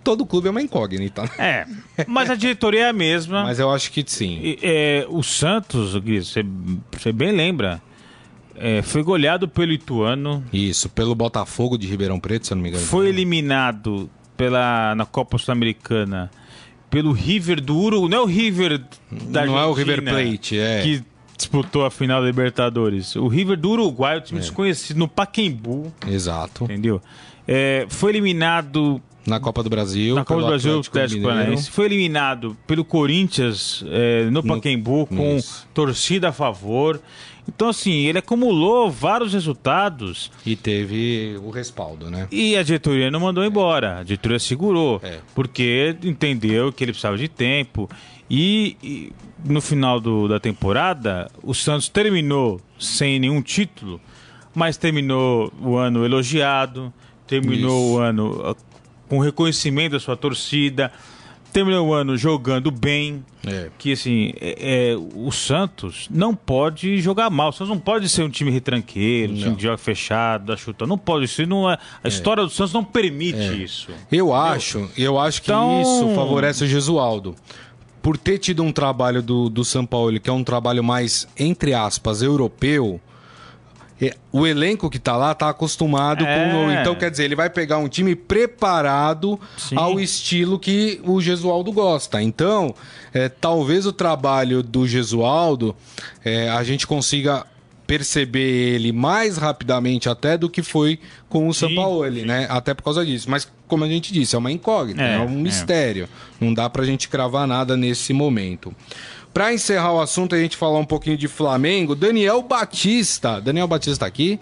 Todo 0.04 0.24
clube 0.26 0.48
é 0.48 0.50
uma 0.50 0.62
incógnita, 0.62 1.22
né? 1.22 1.30
É, 1.38 1.66
mas 2.06 2.30
a 2.30 2.34
diretoria 2.34 2.86
é 2.86 2.88
a 2.88 2.92
mesma. 2.92 3.44
mas 3.44 3.58
eu 3.58 3.70
acho 3.70 3.90
que 3.92 4.04
sim. 4.06 4.38
E, 4.42 4.58
é, 4.62 5.06
o 5.08 5.22
Santos, 5.22 5.96
Gui, 5.96 6.20
você, 6.24 6.42
bem 7.12 7.32
lembra, 7.32 7.80
é, 8.56 8.82
foi 8.82 9.02
goleado 9.02 9.48
pelo 9.48 9.72
Ituano, 9.72 10.44
Isso, 10.52 10.88
pelo 10.88 11.14
Botafogo 11.14 11.76
de 11.78 11.86
Ribeirão 11.86 12.18
Preto, 12.20 12.46
se 12.46 12.52
eu 12.52 12.56
não 12.56 12.62
me 12.62 12.68
engano. 12.70 12.84
foi 12.84 13.08
eliminado 13.08 14.08
pela, 14.36 14.94
na 14.94 15.04
Copa 15.06 15.36
Sul-Americana 15.38 16.30
pelo 16.90 17.12
River 17.12 17.60
do 17.60 17.76
Uruguai. 17.76 18.08
Não 18.10 18.18
é 18.18 18.20
o 18.20 18.24
River 18.26 18.82
da 19.28 19.46
Não 19.46 19.56
é 19.58 19.64
o 19.66 19.70
Argentina 19.70 19.96
River 19.96 20.14
Plate, 20.32 20.58
é. 20.58 20.82
Que 20.82 21.02
disputou 21.36 21.84
a 21.86 21.90
final 21.90 22.20
da 22.20 22.26
Libertadores. 22.26 23.14
O 23.16 23.28
River 23.28 23.56
do 23.56 23.70
Uruguai, 23.70 24.18
o 24.18 24.20
time 24.20 24.40
É. 24.40 24.42
desconhecido, 24.42 24.96
no 24.98 25.06
Paquembu, 25.08 25.92
Exato. 26.06 26.64
entendeu? 26.64 27.00
É, 27.46 27.86
foi 27.88 28.10
eliminado 28.12 29.00
Na 29.26 29.38
Copa 29.38 29.62
do 29.62 29.68
Brasil. 29.70 30.14
na 30.14 30.24
Copa 30.24 30.40
do 30.40 30.46
Brasil, 30.46 30.70
Atlético 30.80 30.98
Atlético. 30.98 31.22
Paranaense. 31.28 31.70
Foi 31.70 31.84
eliminado 31.86 32.56
pelo 32.66 32.84
Corinthians 32.84 33.84
é, 33.88 34.24
no 34.30 34.42
Paquembu 34.42 35.06
com 35.06 35.36
isso. 35.36 35.66
torcida 35.74 36.30
a 36.30 36.32
favor. 36.32 37.00
Então, 37.48 37.68
assim, 37.68 38.06
ele 38.06 38.18
acumulou 38.18 38.90
vários 38.90 39.32
resultados 39.32 40.30
E 40.46 40.54
teve 40.54 41.36
o 41.42 41.50
respaldo, 41.50 42.08
né? 42.10 42.28
e 42.30 42.56
a 42.56 42.62
diretoria 42.62 43.10
não 43.10 43.20
mandou 43.20 43.44
embora. 43.44 43.98
A 43.98 44.02
diretoria 44.02 44.38
segurou, 44.38 45.00
É. 45.02 45.18
porque 45.34 45.96
entendeu 46.04 46.72
que 46.72 46.84
ele 46.84 46.92
precisava 46.92 47.18
de 47.18 47.28
tempo. 47.28 47.88
E, 48.30 48.76
e 48.82 49.12
no 49.44 49.60
final 49.60 49.98
do- 50.00 50.28
da 50.28 50.38
temporada, 50.38 51.28
o 51.42 51.52
Santos 51.52 51.88
terminou 51.88 52.60
sem 52.78 53.18
nenhum 53.18 53.42
título, 53.42 54.00
mas 54.54 54.76
terminou 54.76 55.52
o 55.60 55.76
ano 55.76 56.04
elogiado, 56.04 56.92
terminou 57.26 57.80
Isso. 57.88 57.94
o 57.94 57.98
ano 57.98 58.56
com 59.10 59.18
reconhecimento 59.18 59.92
da 59.92 60.00
sua 60.00 60.16
torcida, 60.16 60.90
terminou 61.52 61.88
o 61.88 61.92
ano 61.92 62.16
jogando 62.16 62.70
bem. 62.70 63.22
É. 63.46 63.68
Que 63.76 63.92
assim, 63.92 64.32
é- 64.40 64.92
é, 64.92 64.96
o 65.14 65.32
Santos 65.32 66.06
não 66.10 66.34
pode 66.34 66.98
jogar 67.00 67.28
mal. 67.28 67.48
O 67.48 67.52
Santos 67.52 67.68
não 67.70 67.78
pode 67.78 68.08
ser 68.08 68.22
um 68.22 68.30
time 68.30 68.50
retranqueiro, 68.50 69.32
um 69.32 69.36
time 69.36 69.56
que 69.56 69.62
joga 69.62 69.76
fechado, 69.78 70.46
dá 70.46 70.56
chuta. 70.56 70.86
Não 70.86 70.96
pode. 70.96 71.24
Isso 71.24 71.44
não 71.46 71.68
é, 71.70 71.76
a 72.04 72.08
história 72.08 72.44
do 72.44 72.50
Santos 72.50 72.72
não 72.72 72.84
permite 72.84 73.62
isso. 73.64 73.90
Eu 74.12 74.32
acho, 74.32 74.88
eu 74.96 75.18
acho 75.18 75.42
que 75.42 75.50
Então- 75.50 75.82
isso 75.82 76.14
favorece 76.14 76.64
o 76.64 76.66
Gesualdo. 76.66 77.34
Por 78.02 78.16
ter 78.16 78.38
tido 78.38 78.62
um 78.62 78.72
trabalho 78.72 79.20
do, 79.22 79.50
do 79.50 79.62
São 79.64 79.84
Paulo, 79.84 80.18
que 80.20 80.30
é 80.30 80.32
um 80.32 80.44
trabalho 80.44 80.82
mais, 80.82 81.26
entre 81.38 81.74
aspas, 81.74 82.22
europeu, 82.22 82.98
é, 82.98 83.09
o 84.32 84.46
elenco 84.46 84.88
que 84.88 84.98
tá 84.98 85.16
lá 85.16 85.34
tá 85.34 85.48
acostumado 85.50 86.24
É. 86.24 86.50
com. 86.50 86.70
Então, 86.70 86.94
quer 86.94 87.10
dizer, 87.10 87.24
ele 87.24 87.36
vai 87.36 87.50
pegar 87.50 87.78
um 87.78 87.88
time 87.88 88.14
preparado 88.16 89.38
Sim. 89.56 89.76
ao 89.76 90.00
estilo 90.00 90.58
que 90.58 91.00
o 91.04 91.20
Gesualdo 91.20 91.70
gosta. 91.72 92.22
Então, 92.22 92.74
é, 93.12 93.28
talvez 93.28 93.84
o 93.86 93.92
trabalho 93.92 94.62
do 94.62 94.86
Gesualdo 94.88 95.76
é, 96.24 96.48
a 96.48 96.62
gente 96.64 96.86
consiga 96.86 97.44
perceber 97.86 98.74
ele 98.76 98.92
mais 98.92 99.36
rapidamente 99.36 100.08
até 100.08 100.38
do 100.38 100.48
que 100.48 100.62
foi 100.62 101.00
com 101.28 101.48
o 101.48 101.74
Paulo, 101.74 102.08
né? 102.08 102.46
Até 102.48 102.72
por 102.72 102.84
causa 102.84 103.04
disso. 103.04 103.28
Mas, 103.28 103.50
como 103.66 103.82
a 103.82 103.88
gente 103.88 104.12
disse, 104.12 104.36
é 104.36 104.38
uma 104.38 104.52
incógnita, 104.52 105.02
é, 105.02 105.16
É, 105.16 105.18
um 105.18 105.24
é. 105.24 105.26
mistério. 105.26 106.08
Não 106.40 106.54
dá 106.54 106.70
pra 106.70 106.84
gente 106.84 107.08
cravar 107.08 107.48
nada 107.48 107.76
nesse 107.76 108.12
momento. 108.12 108.72
Pra 109.32 109.52
encerrar 109.52 109.92
o 109.92 110.00
assunto, 110.00 110.34
a 110.34 110.38
gente 110.38 110.56
falar 110.56 110.78
um 110.78 110.84
pouquinho 110.84 111.16
de 111.16 111.28
Flamengo, 111.28 111.94
Daniel 111.94 112.42
Batista. 112.42 113.40
Daniel 113.40 113.68
Batista 113.68 114.00
tá 114.00 114.06
aqui? 114.06 114.40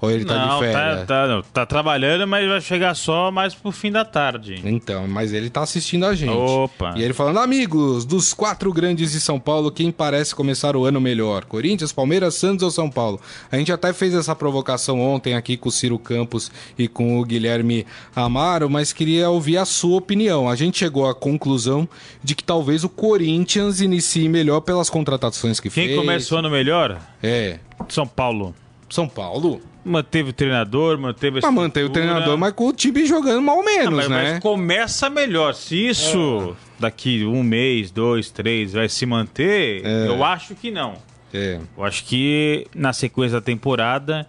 Ou 0.00 0.10
ele 0.10 0.24
tá 0.24 0.34
não, 0.34 0.60
de 0.60 0.66
tá, 0.66 0.72
férias? 0.72 1.06
tá, 1.06 1.26
não, 1.26 1.42
tá 1.42 1.66
trabalhando, 1.66 2.26
mas 2.26 2.48
vai 2.48 2.60
chegar 2.60 2.94
só 2.94 3.30
mais 3.32 3.54
pro 3.54 3.72
fim 3.72 3.90
da 3.90 4.04
tarde. 4.04 4.60
Então, 4.64 5.08
mas 5.08 5.32
ele 5.32 5.50
tá 5.50 5.62
assistindo 5.62 6.06
a 6.06 6.14
gente. 6.14 6.30
Opa. 6.30 6.94
E 6.96 7.02
ele 7.02 7.12
falando, 7.12 7.40
amigos, 7.40 8.04
dos 8.04 8.32
quatro 8.32 8.72
grandes 8.72 9.12
de 9.12 9.20
São 9.20 9.40
Paulo, 9.40 9.72
quem 9.72 9.90
parece 9.90 10.34
começar 10.34 10.76
o 10.76 10.84
ano 10.84 11.00
melhor? 11.00 11.44
Corinthians, 11.44 11.92
Palmeiras, 11.92 12.34
Santos 12.34 12.62
ou 12.62 12.70
São 12.70 12.88
Paulo? 12.88 13.20
A 13.50 13.56
gente 13.56 13.72
até 13.72 13.92
fez 13.92 14.14
essa 14.14 14.36
provocação 14.36 15.00
ontem 15.00 15.34
aqui 15.34 15.56
com 15.56 15.68
o 15.68 15.72
Ciro 15.72 15.98
Campos 15.98 16.50
e 16.78 16.86
com 16.86 17.18
o 17.18 17.24
Guilherme 17.24 17.84
Amaro, 18.14 18.70
mas 18.70 18.92
queria 18.92 19.28
ouvir 19.30 19.58
a 19.58 19.64
sua 19.64 19.96
opinião. 19.96 20.48
A 20.48 20.54
gente 20.54 20.78
chegou 20.78 21.08
à 21.08 21.14
conclusão 21.14 21.88
de 22.22 22.36
que 22.36 22.44
talvez 22.44 22.84
o 22.84 22.88
Corinthians 22.88 23.80
inicie 23.80 24.28
melhor 24.28 24.60
pelas 24.60 24.88
contratações 24.88 25.58
que 25.58 25.68
Quem 25.68 25.86
fez. 25.86 25.98
começa 25.98 26.34
o 26.34 26.38
ano 26.38 26.50
melhor? 26.50 26.98
É. 27.20 27.58
São 27.88 28.06
Paulo. 28.06 28.54
São 28.88 29.08
Paulo? 29.08 29.60
Manteve 29.88 30.30
o 30.30 30.32
treinador, 30.32 30.98
manteve 30.98 31.38
a 31.38 31.42
Mas 31.42 31.54
mantém 31.54 31.84
o 31.84 31.90
treinador, 31.90 32.36
mas 32.36 32.52
com 32.52 32.68
o 32.68 32.72
time 32.72 33.06
jogando 33.06 33.40
mal 33.40 33.56
Não, 33.56 33.64
menos, 33.64 33.94
mas, 33.94 34.08
né? 34.08 34.32
mas 34.32 34.42
começa 34.42 35.08
melhor. 35.08 35.54
Se 35.54 35.88
isso 35.88 36.56
daqui 36.78 37.24
um 37.24 37.42
mês, 37.42 37.90
dois, 37.90 38.30
três 38.30 38.72
vai 38.72 38.88
se 38.88 39.06
manter, 39.06 39.84
eu 39.84 40.22
acho 40.22 40.54
que 40.54 40.70
não. 40.70 40.94
É. 41.32 41.58
Eu 41.76 41.84
acho 41.84 42.04
que 42.04 42.66
na 42.74 42.92
sequência 42.92 43.38
da 43.38 43.44
temporada 43.44 44.26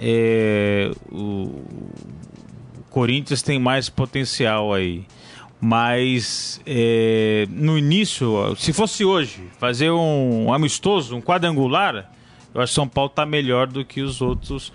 é, 0.00 0.90
o 1.10 1.62
Corinthians 2.90 3.42
tem 3.42 3.58
mais 3.58 3.88
potencial 3.88 4.72
aí. 4.72 5.04
Mas 5.60 6.60
é, 6.66 7.46
no 7.48 7.78
início, 7.78 8.54
se 8.56 8.72
fosse 8.72 9.04
hoje, 9.04 9.44
fazer 9.58 9.92
um 9.92 10.52
amistoso, 10.52 11.14
um 11.14 11.22
quadrangular, 11.22 12.10
eu 12.52 12.60
acho 12.60 12.72
que 12.72 12.74
São 12.74 12.88
Paulo 12.88 13.10
está 13.10 13.24
melhor 13.24 13.68
do 13.68 13.84
que 13.84 14.02
os 14.02 14.20
outros, 14.20 14.72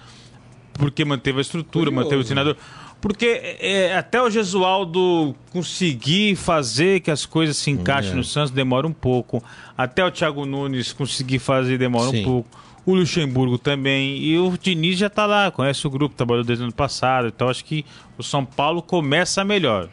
porque 0.77 1.03
manteve 1.05 1.39
a 1.39 1.41
estrutura, 1.41 1.85
Curioso, 1.85 1.95
manteve 2.03 2.21
o 2.21 2.25
treinador. 2.25 2.55
Porque 2.99 3.25
é, 3.59 3.95
até 3.95 4.21
o 4.21 4.29
Gesualdo 4.29 5.35
conseguir 5.51 6.35
fazer 6.35 6.99
que 7.01 7.11
as 7.11 7.25
coisas 7.25 7.55
se 7.57 7.69
encaixem 7.69 8.13
É. 8.13 8.15
no 8.15 8.23
Santos 8.23 8.51
demora 8.51 8.87
um 8.87 8.93
pouco. 8.93 9.43
Até 9.77 10.03
o 10.03 10.09
Thiago 10.09 10.45
Nunes 10.45 10.93
conseguir 10.93 11.39
fazer 11.39 11.77
demora 11.77 12.09
Sim. 12.09 12.21
um 12.21 12.23
pouco. 12.23 12.59
O 12.85 12.95
Luxemburgo 12.95 13.57
também. 13.57 14.17
E 14.17 14.37
o 14.39 14.57
Diniz 14.59 14.97
já 14.97 15.09
tá 15.09 15.25
lá, 15.25 15.51
conhece 15.51 15.85
o 15.85 15.89
grupo, 15.89 16.15
trabalhou 16.15 16.43
desde 16.43 16.63
o 16.63 16.65
ano 16.67 16.73
passado. 16.73 17.27
Então 17.27 17.49
acho 17.49 17.63
que 17.65 17.85
o 18.17 18.23
São 18.23 18.43
Paulo 18.43 18.81
começa 18.81 19.43
melhor. 19.43 19.89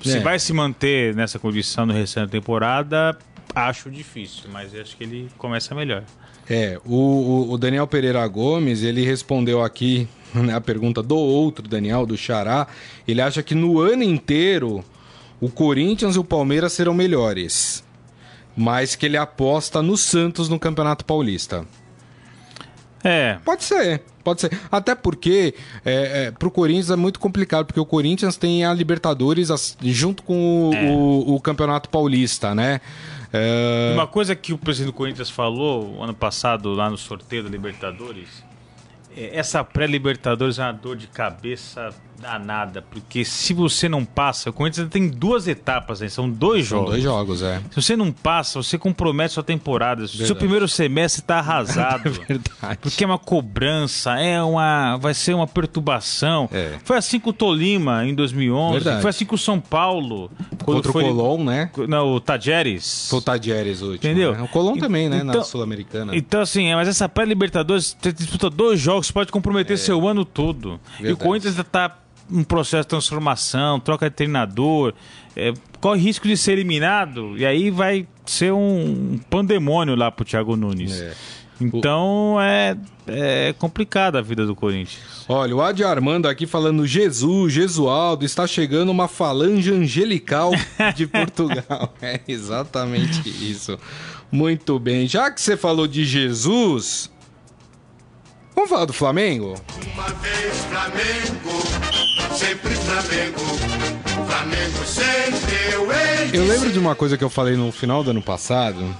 Se 0.00 0.16
É. 0.16 0.20
vai 0.20 0.38
se 0.38 0.52
manter 0.52 1.14
nessa 1.14 1.38
condição 1.38 1.84
no 1.86 1.92
restante 1.92 2.26
da 2.26 2.32
temporada, 2.32 3.16
acho 3.54 3.90
difícil, 3.90 4.44
mas 4.52 4.74
acho 4.74 4.96
que 4.96 5.04
ele 5.04 5.28
começa 5.38 5.74
melhor. 5.74 6.02
É, 6.50 6.78
o, 6.86 7.50
o- 7.50 7.58
Daniel 7.58 7.86
Pereira 7.86 8.26
Gomes, 8.26 8.82
ele 8.82 9.04
respondeu 9.04 9.62
aqui 9.62 10.08
né, 10.34 10.54
a 10.54 10.60
pergunta 10.60 11.02
do 11.02 11.16
outro 11.16 11.66
Daniel, 11.68 12.06
do 12.06 12.16
Xará. 12.16 12.66
Ele 13.06 13.20
acha 13.20 13.42
que 13.42 13.54
no 13.54 13.80
ano 13.80 14.02
inteiro 14.02 14.82
o 15.40 15.48
Corinthians 15.50 16.16
e 16.16 16.18
o 16.18 16.24
Palmeiras 16.24 16.72
serão 16.72 16.94
melhores. 16.94 17.84
Mas 18.56 18.96
que 18.96 19.06
ele 19.06 19.16
aposta 19.16 19.80
no 19.82 19.96
Santos 19.96 20.48
no 20.48 20.58
Campeonato 20.58 21.04
Paulista. 21.04 21.64
É, 23.04 23.38
Pode 23.44 23.62
ser, 23.62 24.02
pode 24.24 24.40
ser. 24.40 24.58
Até 24.72 24.92
porque 24.94 25.54
é, 25.84 26.24
é, 26.26 26.30
pro 26.32 26.50
Corinthians 26.50 26.90
é 26.90 26.96
muito 26.96 27.20
complicado, 27.20 27.66
porque 27.66 27.78
o 27.78 27.86
Corinthians 27.86 28.36
tem 28.36 28.64
a 28.64 28.74
Libertadores 28.74 29.76
junto 29.80 30.22
com 30.24 30.70
o, 30.70 30.74
É. 30.74 30.90
o- 30.90 31.34
o 31.36 31.40
Campeonato 31.40 31.88
Paulista, 31.88 32.54
né? 32.56 32.80
É, 33.32 33.92
Uma 33.94 34.06
coisa 34.06 34.34
que 34.34 34.52
o 34.52 34.58
presidente 34.58 34.92
do 34.92 34.96
Corinthians 34.96 35.28
falou 35.28 36.02
ano 36.02 36.14
passado 36.14 36.72
lá 36.72 36.88
no 36.88 36.96
sorteio 36.96 37.42
da 37.42 37.50
Libertadores 37.50 38.42
é, 39.16 39.36
essa 39.36 39.64
pré-Libertadores 39.64 40.58
é 40.58 40.62
uma 40.62 40.72
dor 40.72 40.96
de 40.96 41.08
cabeça 41.08 41.90
danada, 42.20 42.82
porque 42.82 43.24
se 43.24 43.52
você 43.54 43.88
não 43.88 44.04
passa, 44.04 44.50
o 44.50 44.52
Corinthians 44.52 44.88
tem 44.88 45.08
duas 45.08 45.46
etapas, 45.46 46.00
né? 46.00 46.08
são 46.08 46.28
dois 46.28 46.66
São 46.66 46.78
jogos. 46.78 46.90
dois 46.92 47.02
jogos, 47.02 47.42
é. 47.42 47.60
Se 47.70 47.80
você 47.82 47.96
não 47.96 48.10
passa, 48.12 48.60
você 48.62 48.76
compromete 48.78 49.34
sua 49.34 49.42
temporada. 49.42 50.06
Seu 50.08 50.34
primeiro 50.34 50.66
semestre 50.68 51.20
está 51.22 51.38
arrasado. 51.38 52.10
Verdade. 52.28 52.78
Porque 52.80 53.04
é 53.04 53.06
uma 53.06 53.18
cobrança, 53.18 54.18
é 54.18 54.42
uma, 54.42 54.96
vai 54.96 55.14
ser 55.14 55.34
uma 55.34 55.46
perturbação. 55.46 56.48
É. 56.52 56.74
Foi 56.84 56.96
assim 56.96 57.20
com 57.20 57.30
o 57.30 57.32
Tolima 57.32 58.04
em 58.04 58.14
2011, 58.14 58.74
Verdade. 58.74 59.02
foi 59.02 59.10
assim 59.10 59.24
com 59.24 59.34
o 59.34 59.38
São 59.38 59.60
Paulo. 59.60 60.30
Contra 60.64 60.90
o 60.90 60.92
foi- 60.92 61.04
Colón, 61.04 61.44
né? 61.44 61.70
Não, 61.88 62.12
o 62.14 62.20
Tajeres. 62.20 63.08
Foi 63.08 63.18
o 63.18 63.22
Tadieres 63.22 63.80
último. 63.80 63.96
Entendeu? 63.96 64.32
né? 64.32 64.42
O 64.42 64.48
Colón 64.48 64.76
também, 64.76 65.08
né? 65.08 65.22
na 65.22 65.32
Então- 65.32 65.44
Sul-Americana. 65.44 66.16
Então, 66.16 66.40
assim, 66.40 66.66
é, 66.66 66.74
mas 66.74 66.88
essa 66.88 67.08
pré-Libertadores, 67.08 67.96
você 68.00 68.12
disputa 68.12 68.50
dois 68.50 68.80
jogos, 68.80 69.10
pode 69.10 69.30
comprometer 69.30 69.78
seu 69.78 70.06
ano 70.06 70.24
todo. 70.24 70.68
E 70.68 70.72
o 70.72 70.74
É. 70.74 71.02
Verdade. 71.08 71.24
Corinthians 71.24 71.58
está 71.58 71.96
em 72.30 72.42
processo 72.42 72.82
de 72.82 72.88
transformação, 72.88 73.80
troca 73.80 74.08
de 74.08 74.16
treinador, 74.16 74.94
é, 75.36 75.52
corre 75.80 76.00
risco 76.00 76.26
de 76.26 76.36
ser 76.36 76.52
eliminado, 76.52 77.36
e 77.36 77.46
aí 77.46 77.70
vai 77.70 78.06
ser 78.26 78.52
um 78.52 79.18
pandemônio 79.30 79.94
lá 79.94 80.10
pro 80.10 80.24
Thiago 80.24 80.56
Nunes. 80.56 81.00
É. 81.00 81.14
Então 81.60 82.36
é, 82.40 82.76
é 83.06 83.54
complicada 83.58 84.18
a 84.18 84.22
vida 84.22 84.46
do 84.46 84.54
Corinthians. 84.54 85.24
Olha, 85.28 85.56
o 85.56 85.60
Adi 85.60 85.82
Armando 85.82 86.28
aqui 86.28 86.46
falando 86.46 86.86
Jesus, 86.86 87.52
Jesualdo, 87.52 88.24
está 88.24 88.46
chegando 88.46 88.90
uma 88.90 89.08
falange 89.08 89.72
angelical 89.72 90.52
de 90.94 91.06
Portugal. 91.08 91.94
é 92.00 92.20
exatamente 92.28 93.28
isso. 93.28 93.78
Muito 94.30 94.78
bem. 94.78 95.06
Já 95.08 95.30
que 95.30 95.40
você 95.40 95.56
falou 95.56 95.88
de 95.88 96.04
Jesus, 96.04 97.10
vamos 98.54 98.70
falar 98.70 98.84
do 98.84 98.92
Flamengo? 98.92 99.54
Uma 99.94 100.08
vez 100.08 100.64
Flamengo, 100.66 101.97
sempre 102.48 102.74
Flamengo, 102.76 103.40
Flamengo 104.26 104.84
sempre 104.86 105.70
eu 105.70 105.92
hei 105.92 106.30
de 106.30 106.36
Eu 106.38 106.46
lembro 106.46 106.72
de 106.72 106.78
uma 106.78 106.94
coisa 106.94 107.18
que 107.18 107.24
eu 107.24 107.28
falei 107.28 107.56
no 107.56 107.70
final 107.70 108.02
do 108.02 108.10
ano 108.10 108.22
passado, 108.22 108.96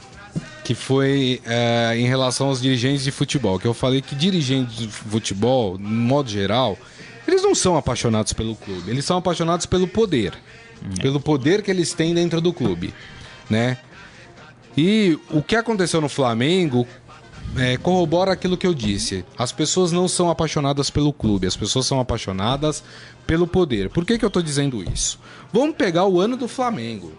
que 0.62 0.74
foi 0.74 1.40
é, 1.46 1.94
em 1.96 2.06
relação 2.06 2.48
aos 2.48 2.60
dirigentes 2.60 3.02
de 3.04 3.10
futebol. 3.10 3.58
Que 3.58 3.66
eu 3.66 3.72
falei 3.72 4.02
que 4.02 4.14
dirigentes 4.14 4.76
de 4.76 4.88
futebol, 4.88 5.78
no 5.78 5.88
modo 5.88 6.28
geral, 6.28 6.76
eles 7.26 7.42
não 7.42 7.54
são 7.54 7.74
apaixonados 7.74 8.34
pelo 8.34 8.54
clube, 8.54 8.90
eles 8.90 9.06
são 9.06 9.16
apaixonados 9.16 9.64
pelo 9.64 9.88
poder. 9.88 10.34
Pelo 11.00 11.18
poder 11.18 11.62
que 11.62 11.70
eles 11.70 11.94
têm 11.94 12.14
dentro 12.14 12.42
do 12.42 12.52
clube, 12.52 12.92
né? 13.48 13.78
E 14.76 15.18
o 15.30 15.42
que 15.42 15.56
aconteceu 15.56 16.02
no 16.02 16.08
Flamengo 16.08 16.86
é, 17.56 17.76
corrobora 17.76 18.32
aquilo 18.32 18.56
que 18.56 18.66
eu 18.66 18.74
disse. 18.74 19.24
As 19.36 19.52
pessoas 19.52 19.92
não 19.92 20.08
são 20.08 20.30
apaixonadas 20.30 20.90
pelo 20.90 21.12
clube, 21.12 21.46
as 21.46 21.56
pessoas 21.56 21.86
são 21.86 22.00
apaixonadas 22.00 22.82
pelo 23.26 23.46
poder. 23.46 23.90
Por 23.90 24.04
que, 24.04 24.18
que 24.18 24.24
eu 24.24 24.30
tô 24.30 24.42
dizendo 24.42 24.82
isso? 24.92 25.18
Vamos 25.52 25.76
pegar 25.76 26.06
o 26.06 26.20
ano 26.20 26.36
do 26.36 26.48
Flamengo. 26.48 27.12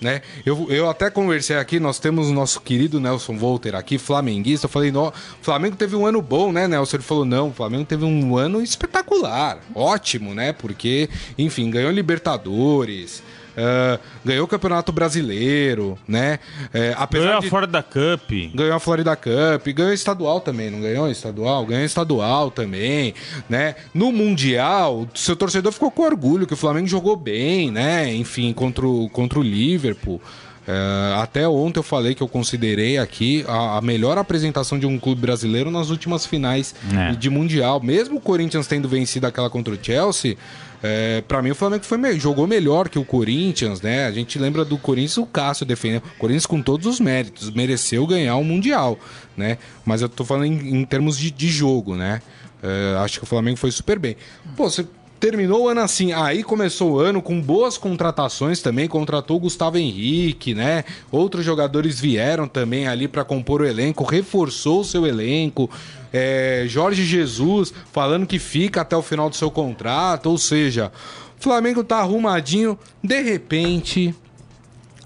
Né? 0.00 0.20
Eu, 0.44 0.66
eu 0.68 0.90
até 0.90 1.08
conversei 1.08 1.56
aqui, 1.56 1.80
nós 1.80 1.98
temos 1.98 2.28
o 2.28 2.32
nosso 2.32 2.60
querido 2.60 3.00
Nelson 3.00 3.38
Volter 3.38 3.74
aqui, 3.74 3.96
flamenguista. 3.96 4.66
Eu 4.66 4.70
falei, 4.70 4.92
no, 4.92 5.10
Flamengo 5.40 5.74
teve 5.74 5.96
um 5.96 6.04
ano 6.04 6.20
bom, 6.20 6.52
né, 6.52 6.68
Nelson? 6.68 6.98
Ele 6.98 7.02
falou, 7.02 7.24
não, 7.24 7.48
o 7.48 7.52
Flamengo 7.52 7.86
teve 7.86 8.04
um 8.04 8.36
ano 8.36 8.60
espetacular, 8.60 9.58
ótimo, 9.74 10.34
né? 10.34 10.52
Porque, 10.52 11.08
enfim, 11.38 11.70
ganhou 11.70 11.90
Libertadores, 11.90 13.22
ah, 13.56 13.98
ganhou 14.24 14.44
o 14.44 14.48
Campeonato 14.48 14.92
Brasileiro, 14.92 15.98
né? 16.06 16.38
É, 16.74 16.94
Ganhou 17.10 17.38
a 17.38 17.40
de... 17.40 17.48
fora 17.48 17.66
da 17.66 17.82
Cup. 17.82 18.30
Ganhou 18.54 18.74
a 18.74 18.80
Florida 18.80 19.16
Cup, 19.16 19.66
ganhou 19.74 19.92
estadual 19.92 20.40
também, 20.40 20.70
não 20.70 20.80
ganhou 20.80 21.10
estadual? 21.10 21.64
Ganhou 21.64 21.84
estadual 21.84 22.50
também, 22.50 23.14
né? 23.48 23.74
No 23.94 24.12
Mundial, 24.12 25.08
seu 25.14 25.34
torcedor 25.34 25.72
ficou 25.72 25.90
com 25.90 26.02
orgulho 26.02 26.46
que 26.46 26.54
o 26.54 26.56
Flamengo 26.56 26.86
jogou 26.86 27.16
bem, 27.16 27.70
né? 27.70 28.12
Enfim, 28.12 28.52
contra 28.52 28.86
o, 28.86 29.08
contra 29.08 29.38
o 29.38 29.42
Liverpool. 29.42 30.20
É, 30.68 31.14
até 31.22 31.48
ontem 31.48 31.78
eu 31.78 31.82
falei 31.84 32.14
que 32.14 32.22
eu 32.22 32.28
considerei 32.28 32.98
aqui 32.98 33.44
a, 33.46 33.78
a 33.78 33.80
melhor 33.80 34.18
apresentação 34.18 34.78
de 34.78 34.86
um 34.86 34.98
clube 34.98 35.20
brasileiro 35.20 35.70
nas 35.70 35.90
últimas 35.90 36.26
finais 36.26 36.74
É. 36.92 37.12
de 37.12 37.30
Mundial. 37.30 37.80
Mesmo 37.80 38.16
o 38.16 38.20
Corinthians 38.20 38.66
tendo 38.66 38.88
vencido 38.88 39.26
aquela 39.26 39.48
contra 39.48 39.72
o 39.74 39.78
Chelsea, 39.80 40.36
é, 40.82 41.22
para 41.26 41.40
mim 41.40 41.50
o 41.50 41.54
Flamengo 41.54 41.84
foi 41.84 41.96
me- 41.98 42.18
jogou 42.18 42.46
melhor 42.46 42.88
que 42.88 42.98
o 42.98 43.04
Corinthians, 43.04 43.80
né? 43.80 44.06
A 44.06 44.12
gente 44.12 44.38
lembra 44.38 44.64
do 44.64 44.76
Corinthians, 44.76 45.16
o 45.18 45.26
Cássio 45.26 45.64
defendeu. 45.64 46.02
O 46.16 46.18
Corinthians 46.18 46.46
com 46.46 46.60
todos 46.60 46.86
os 46.86 46.98
méritos, 47.00 47.50
mereceu 47.50 48.06
ganhar 48.06 48.36
o 48.36 48.44
Mundial, 48.44 48.98
né? 49.36 49.58
Mas 49.84 50.02
eu 50.02 50.08
tô 50.08 50.24
falando 50.24 50.46
em, 50.46 50.80
em 50.80 50.84
termos 50.84 51.16
de, 51.16 51.30
de 51.30 51.48
jogo, 51.48 51.94
né? 51.94 52.20
É, 52.62 52.96
acho 53.04 53.18
que 53.18 53.24
o 53.24 53.26
Flamengo 53.26 53.56
foi 53.56 53.70
super 53.70 53.98
bem. 53.98 54.16
Pô, 54.56 54.68
você 54.68 54.84
terminou 55.18 55.64
o 55.64 55.68
ano 55.68 55.80
assim, 55.80 56.12
aí 56.12 56.42
começou 56.42 56.92
o 56.92 56.98
ano 56.98 57.22
com 57.22 57.40
boas 57.40 57.78
contratações 57.78 58.60
também, 58.60 58.86
contratou 58.86 59.36
o 59.36 59.40
Gustavo 59.40 59.78
Henrique, 59.78 60.54
né? 60.54 60.84
Outros 61.10 61.44
jogadores 61.44 61.98
vieram 61.98 62.46
também 62.46 62.86
ali 62.86 63.08
para 63.08 63.24
compor 63.24 63.62
o 63.62 63.66
elenco, 63.66 64.04
reforçou 64.04 64.80
o 64.80 64.84
seu 64.84 65.06
elenco. 65.06 65.70
É, 66.12 66.64
Jorge 66.66 67.04
Jesus 67.04 67.72
falando 67.92 68.26
que 68.26 68.38
fica 68.38 68.82
até 68.82 68.96
o 68.96 69.02
final 69.02 69.28
do 69.28 69.36
seu 69.36 69.50
contrato, 69.50 70.26
ou 70.26 70.38
seja, 70.38 70.92
o 71.38 71.42
Flamengo 71.42 71.82
tá 71.82 71.98
arrumadinho, 71.98 72.78
de 73.02 73.22
repente 73.22 74.14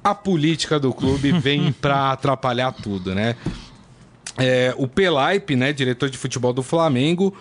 a 0.02 0.14
política 0.14 0.78
do 0.78 0.92
clube 0.92 1.32
vem 1.38 1.72
para 1.72 2.12
atrapalhar 2.12 2.72
tudo, 2.72 3.14
né? 3.14 3.36
É, 4.38 4.74
o 4.78 4.88
Pelaipe, 4.88 5.54
né, 5.54 5.72
diretor 5.72 6.08
de 6.08 6.16
futebol 6.16 6.52
do 6.52 6.62
Flamengo, 6.62 7.36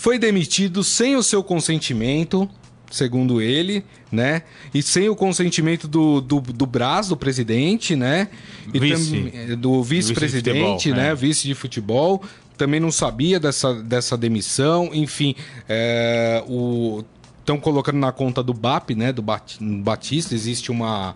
foi 0.00 0.18
demitido 0.18 0.82
sem 0.82 1.14
o 1.14 1.22
seu 1.22 1.42
consentimento, 1.44 2.48
segundo 2.90 3.38
ele, 3.42 3.84
né? 4.10 4.42
E 4.72 4.82
sem 4.82 5.10
o 5.10 5.14
consentimento 5.14 5.86
do, 5.86 6.22
do, 6.22 6.40
do 6.40 6.64
Braz, 6.64 7.08
do 7.08 7.16
presidente, 7.18 7.94
né? 7.94 8.28
E 8.72 8.78
Vice. 8.80 9.30
tam- 9.46 9.56
do 9.56 9.82
vice-presidente, 9.82 10.88
Vice 10.88 10.92
né? 10.92 11.08
é. 11.10 11.14
Vice 11.14 11.46
de 11.46 11.54
futebol. 11.54 12.22
Também 12.56 12.80
não 12.80 12.90
sabia 12.90 13.38
dessa, 13.38 13.74
dessa 13.74 14.16
demissão. 14.16 14.88
Enfim, 14.94 15.34
é, 15.68 16.42
o 16.48 17.04
estão 17.40 17.58
colocando 17.58 17.98
na 17.98 18.10
conta 18.10 18.42
do 18.42 18.54
BAP, 18.54 18.90
né? 18.96 19.12
Do 19.12 19.20
Bat- 19.22 19.58
Batista, 19.60 20.34
existe 20.34 20.70
uma 20.70 21.14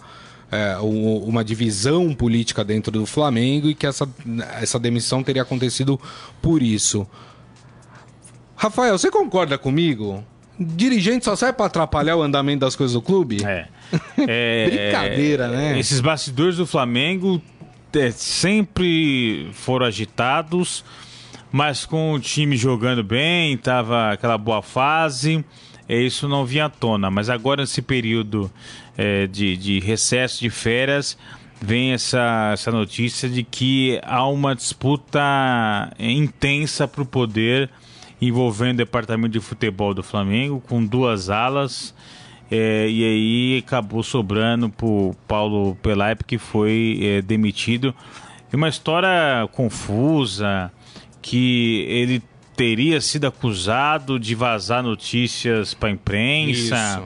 é, 0.53 0.77
uma 0.79 1.43
divisão 1.43 2.15
política 2.15 2.63
dentro 2.63 2.93
do 2.93 3.07
Flamengo 3.07 3.69
e 3.71 3.75
que 3.75 3.87
essa, 3.87 4.07
essa 4.61 4.79
demissão 4.79 5.23
teria 5.23 5.41
acontecido 5.43 5.99
por 6.43 6.63
isso. 6.63 7.07
Rafael, 8.65 8.97
você 8.97 9.11
concorda 9.11 9.59
comigo? 9.59 10.25
Dirigente 10.59 11.27
só 11.27 11.37
serve 11.37 11.53
para 11.53 11.67
atrapalhar 11.67 12.17
o 12.17 12.23
andamento 12.23 12.61
das 12.61 12.75
coisas 12.75 12.95
do 12.95 13.03
clube? 13.03 13.45
É. 13.45 13.69
É, 14.27 14.67
Brincadeira, 14.71 15.49
né? 15.49 15.79
Esses 15.79 16.01
bastidores 16.01 16.57
do 16.57 16.67
Flamengo 16.67 17.43
é, 17.93 18.11
sempre 18.11 19.51
foram 19.53 19.85
agitados, 19.85 20.83
mas 21.53 21.85
com 21.85 22.15
o 22.15 22.19
time 22.19 22.57
jogando 22.57 23.05
bem, 23.05 23.55
tava 23.59 24.13
aquela 24.13 24.39
boa 24.39 24.63
fase, 24.63 25.45
é, 25.87 26.01
isso 26.01 26.27
não 26.27 26.47
vinha 26.47 26.65
à 26.65 26.71
tona. 26.71 27.11
Mas 27.11 27.29
agora, 27.29 27.61
nesse 27.61 27.83
período 27.83 28.51
é, 28.97 29.27
de, 29.27 29.59
de 29.59 29.79
recesso 29.79 30.41
de 30.41 30.49
férias, 30.49 31.19
vem 31.61 31.93
essa, 31.93 32.53
essa 32.55 32.73
notícia 32.73 33.29
de 33.29 33.43
que 33.43 34.01
há 34.03 34.27
uma 34.27 34.55
disputa 34.55 35.21
é, 35.99 36.11
intensa 36.11 36.89
para 36.89 37.03
o 37.03 37.07
poder 37.07 37.71
envolvendo 38.27 38.75
o 38.75 38.79
departamento 38.79 39.31
de 39.33 39.41
futebol 39.41 39.95
do 39.95 40.03
Flamengo, 40.03 40.61
com 40.67 40.85
duas 40.85 41.31
alas. 41.31 41.95
É, 42.51 42.89
e 42.89 43.05
aí 43.05 43.59
acabou 43.59 44.03
sobrando 44.03 44.69
pro 44.69 45.15
Paulo 45.27 45.75
Pelaipe, 45.77 46.25
que 46.25 46.39
foi 46.39 46.99
é, 47.03 47.23
demitido. 47.23 47.95
É 48.53 48.57
uma 48.57 48.69
história 48.69 49.49
confusa, 49.53 50.71
que 51.23 51.85
ele 51.89 52.23
teria 52.57 53.01
sido 53.01 53.27
acusado 53.27 54.19
de 54.21 54.35
vazar 54.35 54.83
notícias 54.83 55.75
para 55.75 55.89
a 55.89 55.93
imprensa. 55.93 57.03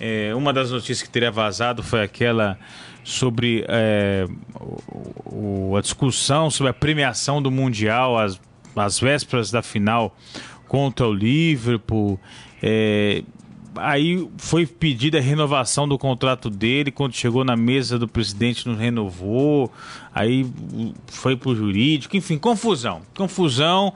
É, 0.00 0.34
uma 0.34 0.52
das 0.52 0.70
notícias 0.70 1.02
que 1.02 1.08
teria 1.10 1.30
vazado 1.30 1.82
foi 1.82 2.02
aquela 2.02 2.58
sobre 3.04 3.64
é, 3.68 4.26
o- 4.54 5.70
o- 5.70 5.76
a 5.76 5.80
discussão 5.80 6.50
sobre 6.50 6.70
a 6.70 6.74
premiação 6.74 7.40
do 7.42 7.50
Mundial 7.50 8.18
às, 8.18 8.40
às 8.76 8.98
vésperas 8.98 9.50
da 9.50 9.62
final 9.62 10.16
contra 10.68 11.08
o 11.08 11.12
Liverpool. 11.12 12.20
É, 12.62 13.24
aí 13.76 14.28
foi 14.36 14.66
pedida 14.66 15.18
a 15.18 15.20
renovação 15.20 15.88
do 15.88 15.98
contrato 15.98 16.50
dele. 16.50 16.90
Quando 16.90 17.14
chegou 17.14 17.44
na 17.44 17.56
mesa 17.56 17.98
do 17.98 18.06
presidente, 18.06 18.68
não 18.68 18.76
renovou. 18.76 19.72
Aí 20.14 20.46
foi 21.06 21.36
pro 21.36 21.56
jurídico. 21.56 22.16
Enfim, 22.16 22.38
confusão. 22.38 23.02
Confusão 23.16 23.94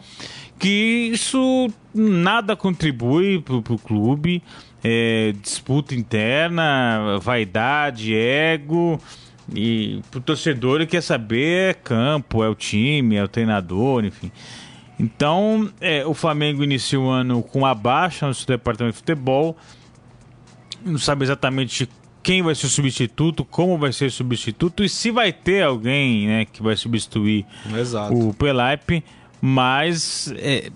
que 0.59 1.11
isso 1.13 1.69
nada 1.95 2.57
contribui 2.57 3.41
pro, 3.41 3.61
pro 3.63 3.79
clube. 3.79 4.43
É, 4.85 5.33
disputa 5.41 5.95
interna, 5.95 7.19
vaidade, 7.21 8.15
ego. 8.15 9.01
E 9.55 10.01
pro 10.11 10.21
torcedor 10.21 10.77
ele 10.77 10.87
quer 10.87 11.03
saber 11.03 11.71
é 11.71 11.75
campo, 11.75 12.45
é 12.45 12.49
o 12.49 12.55
time, 12.55 13.17
é 13.17 13.25
o 13.25 13.29
treinador, 13.29 14.05
enfim. 14.05 14.31
Então, 15.03 15.69
é, 15.81 16.07
o 16.07 16.15
Flamengo 16.15 16.63
inicia 16.63 17.01
o 17.01 17.09
ano 17.09 17.43
com 17.43 17.67
a 17.67 17.75
baixa 17.75 18.29
no 18.29 18.33
seu 18.33 18.47
departamento 18.47 18.95
de 18.95 18.99
futebol. 18.99 19.57
Não 20.85 20.97
sabe 20.97 21.25
exatamente 21.25 21.89
quem 22.23 22.41
vai 22.41 22.55
ser 22.55 22.67
o 22.67 22.71
substituto, 22.71 23.45
como 23.45 23.77
vai 23.77 23.93
ser 23.93 24.07
o 24.07 24.11
substituto 24.13 24.85
e 24.85 24.89
se 24.89 25.11
vai 25.11 25.33
ter 25.33 25.65
alguém 25.65 26.29
né, 26.29 26.45
que 26.45 26.63
vai 26.63 26.77
substituir 26.77 27.45
Exato. 27.77 28.15
o 28.15 28.33
Pelaipe. 28.33 29.03
Mas 29.41 30.33
é, 30.37 30.71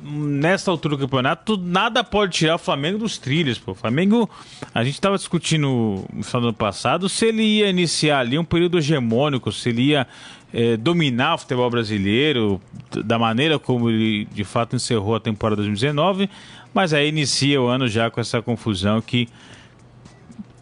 nessa 0.00 0.70
altura 0.70 0.96
do 0.96 1.00
campeonato, 1.00 1.56
nada 1.56 2.04
pode 2.04 2.32
tirar 2.32 2.54
o 2.54 2.58
Flamengo 2.58 2.98
dos 2.98 3.18
trilhos. 3.18 3.58
Pô. 3.58 3.72
O 3.72 3.74
Flamengo, 3.74 4.30
a 4.72 4.84
gente 4.84 4.94
estava 4.94 5.16
discutindo 5.16 6.04
no 6.12 6.22
final 6.22 6.40
do 6.40 6.48
ano 6.48 6.56
passado 6.56 7.08
se 7.08 7.26
ele 7.26 7.42
ia 7.42 7.68
iniciar 7.68 8.20
ali 8.20 8.38
um 8.38 8.44
período 8.44 8.78
hegemônico, 8.78 9.50
se 9.50 9.70
ele 9.70 9.82
ia 9.82 10.06
é, 10.52 10.76
dominar 10.76 11.34
o 11.34 11.38
futebol 11.38 11.70
brasileiro 11.70 12.60
da 13.04 13.18
maneira 13.18 13.58
como 13.58 13.88
ele 13.88 14.26
de 14.26 14.44
fato 14.44 14.76
encerrou 14.76 15.14
a 15.14 15.20
temporada 15.20 15.56
2019, 15.56 16.28
mas 16.74 16.92
aí 16.92 17.08
inicia 17.08 17.60
o 17.60 17.66
ano 17.66 17.88
já 17.88 18.10
com 18.10 18.20
essa 18.20 18.42
confusão 18.42 19.00
que 19.00 19.28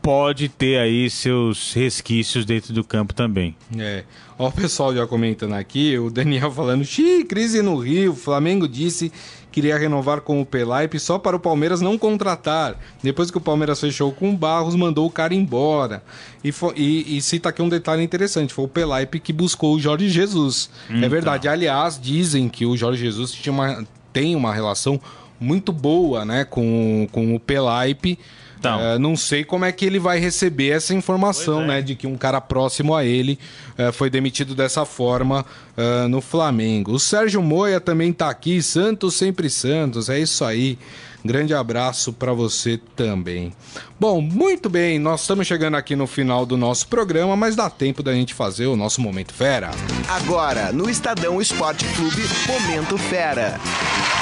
pode 0.03 0.49
ter 0.49 0.79
aí 0.79 1.11
seus 1.11 1.73
resquícios 1.75 2.45
dentro 2.45 2.73
do 2.73 2.83
campo 2.83 3.13
também. 3.13 3.55
É. 3.77 4.05
Ó, 4.39 4.49
o 4.49 4.53
pessoal 4.53 4.95
já 4.95 5.07
comentando 5.07 5.53
aqui, 5.53 5.99
o 5.99 6.11
Daniel 6.11 6.51
falando, 6.51 6.85
xiii, 6.85 7.25
crise 7.25 7.61
no 7.61 7.77
Rio, 7.77 8.15
Flamengo 8.15 8.67
disse 8.67 9.13
que 9.51 9.61
iria 9.61 9.77
renovar 9.79 10.21
com 10.21 10.41
o 10.41 10.47
Pelaipe 10.47 10.99
só 11.01 11.19
para 11.19 11.37
o 11.37 11.41
Palmeiras 11.41 11.81
não 11.81 11.99
contratar. 11.99 12.77
Depois 13.03 13.31
que 13.31 13.39
o 13.39 13.41
Palmeiras 13.41 13.81
fechou 13.81 14.13
com 14.13 14.31
o 14.31 14.37
Barros, 14.37 14.75
mandou 14.77 15.07
o 15.07 15.11
cara 15.11 15.35
embora. 15.35 16.03
E, 16.45 16.53
fo- 16.53 16.73
e, 16.77 17.17
e 17.17 17.21
cita 17.21 17.49
aqui 17.49 17.61
um 17.61 17.69
detalhe 17.69 18.03
interessante, 18.03 18.55
foi 18.55 18.65
o 18.65 18.69
Pelaipe 18.69 19.19
que 19.21 19.33
buscou 19.33 19.75
o 19.75 19.81
Jorge 19.81 20.09
Jesus. 20.09 20.71
É 21.05 21.09
verdade, 21.09 21.49
aliás, 21.49 21.99
dizem 22.01 22.49
que 22.49 22.65
o 22.65 22.77
Jorge 22.77 23.03
Jesus 23.03 23.33
tinha 23.33 23.53
uma, 23.53 23.85
tem 24.13 24.37
uma 24.37 24.53
relação 24.55 25.01
muito 25.39 25.73
boa 25.73 26.25
né, 26.25 26.45
com, 26.45 27.09
com 27.11 27.35
o 27.35 27.41
Pelaipe. 27.41 28.19
Então. 28.61 28.79
É, 28.79 28.99
não 28.99 29.17
sei 29.17 29.43
como 29.43 29.65
é 29.65 29.73
que 29.73 29.87
ele 29.87 29.99
vai 29.99 30.19
receber 30.19 30.69
essa 30.69 30.95
informação, 30.95 31.63
é. 31.63 31.67
né? 31.67 31.83
De 31.83 31.95
que 31.97 32.07
um 32.07 32.17
cara 32.17 32.41
próximo 32.43 32.95
a 32.95 33.05
ele 33.05 33.39
eh, 33.79 33.91
foi 33.91 34.11
demitido 34.11 34.55
dessa 34.55 34.85
forma 34.85 35.47
ah, 35.77 36.07
no 36.09 36.21
Flamengo. 36.21 36.93
O 36.93 37.01
Sérgio 37.01 37.43
Moia 37.43 37.81
também 37.81 38.13
tá 38.13 38.29
aqui, 38.29 38.63
Santos 38.63 39.15
sempre 39.15 39.49
Santos, 39.49 40.11
é 40.11 40.19
isso 40.19 40.45
aí. 40.45 40.79
Grande 41.25 41.53
abraço 41.53 42.13
para 42.15 42.33
você 42.33 42.81
também. 42.97 43.53
Bom, 43.99 44.23
muito 44.23 44.71
bem, 44.71 44.99
nós 44.99 45.21
estamos 45.23 45.47
chegando 45.47 45.77
aqui 45.77 45.95
no 45.95 46.07
final 46.07 46.47
do 46.47 46.57
nosso 46.57 46.89
programa, 46.89 47.37
mas 47.37 47.55
dá 47.55 47.69
tempo 47.69 48.03
da 48.03 48.13
gente 48.15 48.33
fazer 48.33 48.67
o 48.67 48.77
nosso 48.77 49.03
Momento 49.03 49.35
Fera. 49.35 49.71
Agora, 50.09 50.73
no 50.73 50.89
Estadão 50.89 51.41
Esporte 51.41 51.85
Clube, 51.95 52.23
Momento 52.47 52.97
Fera. 52.97 53.61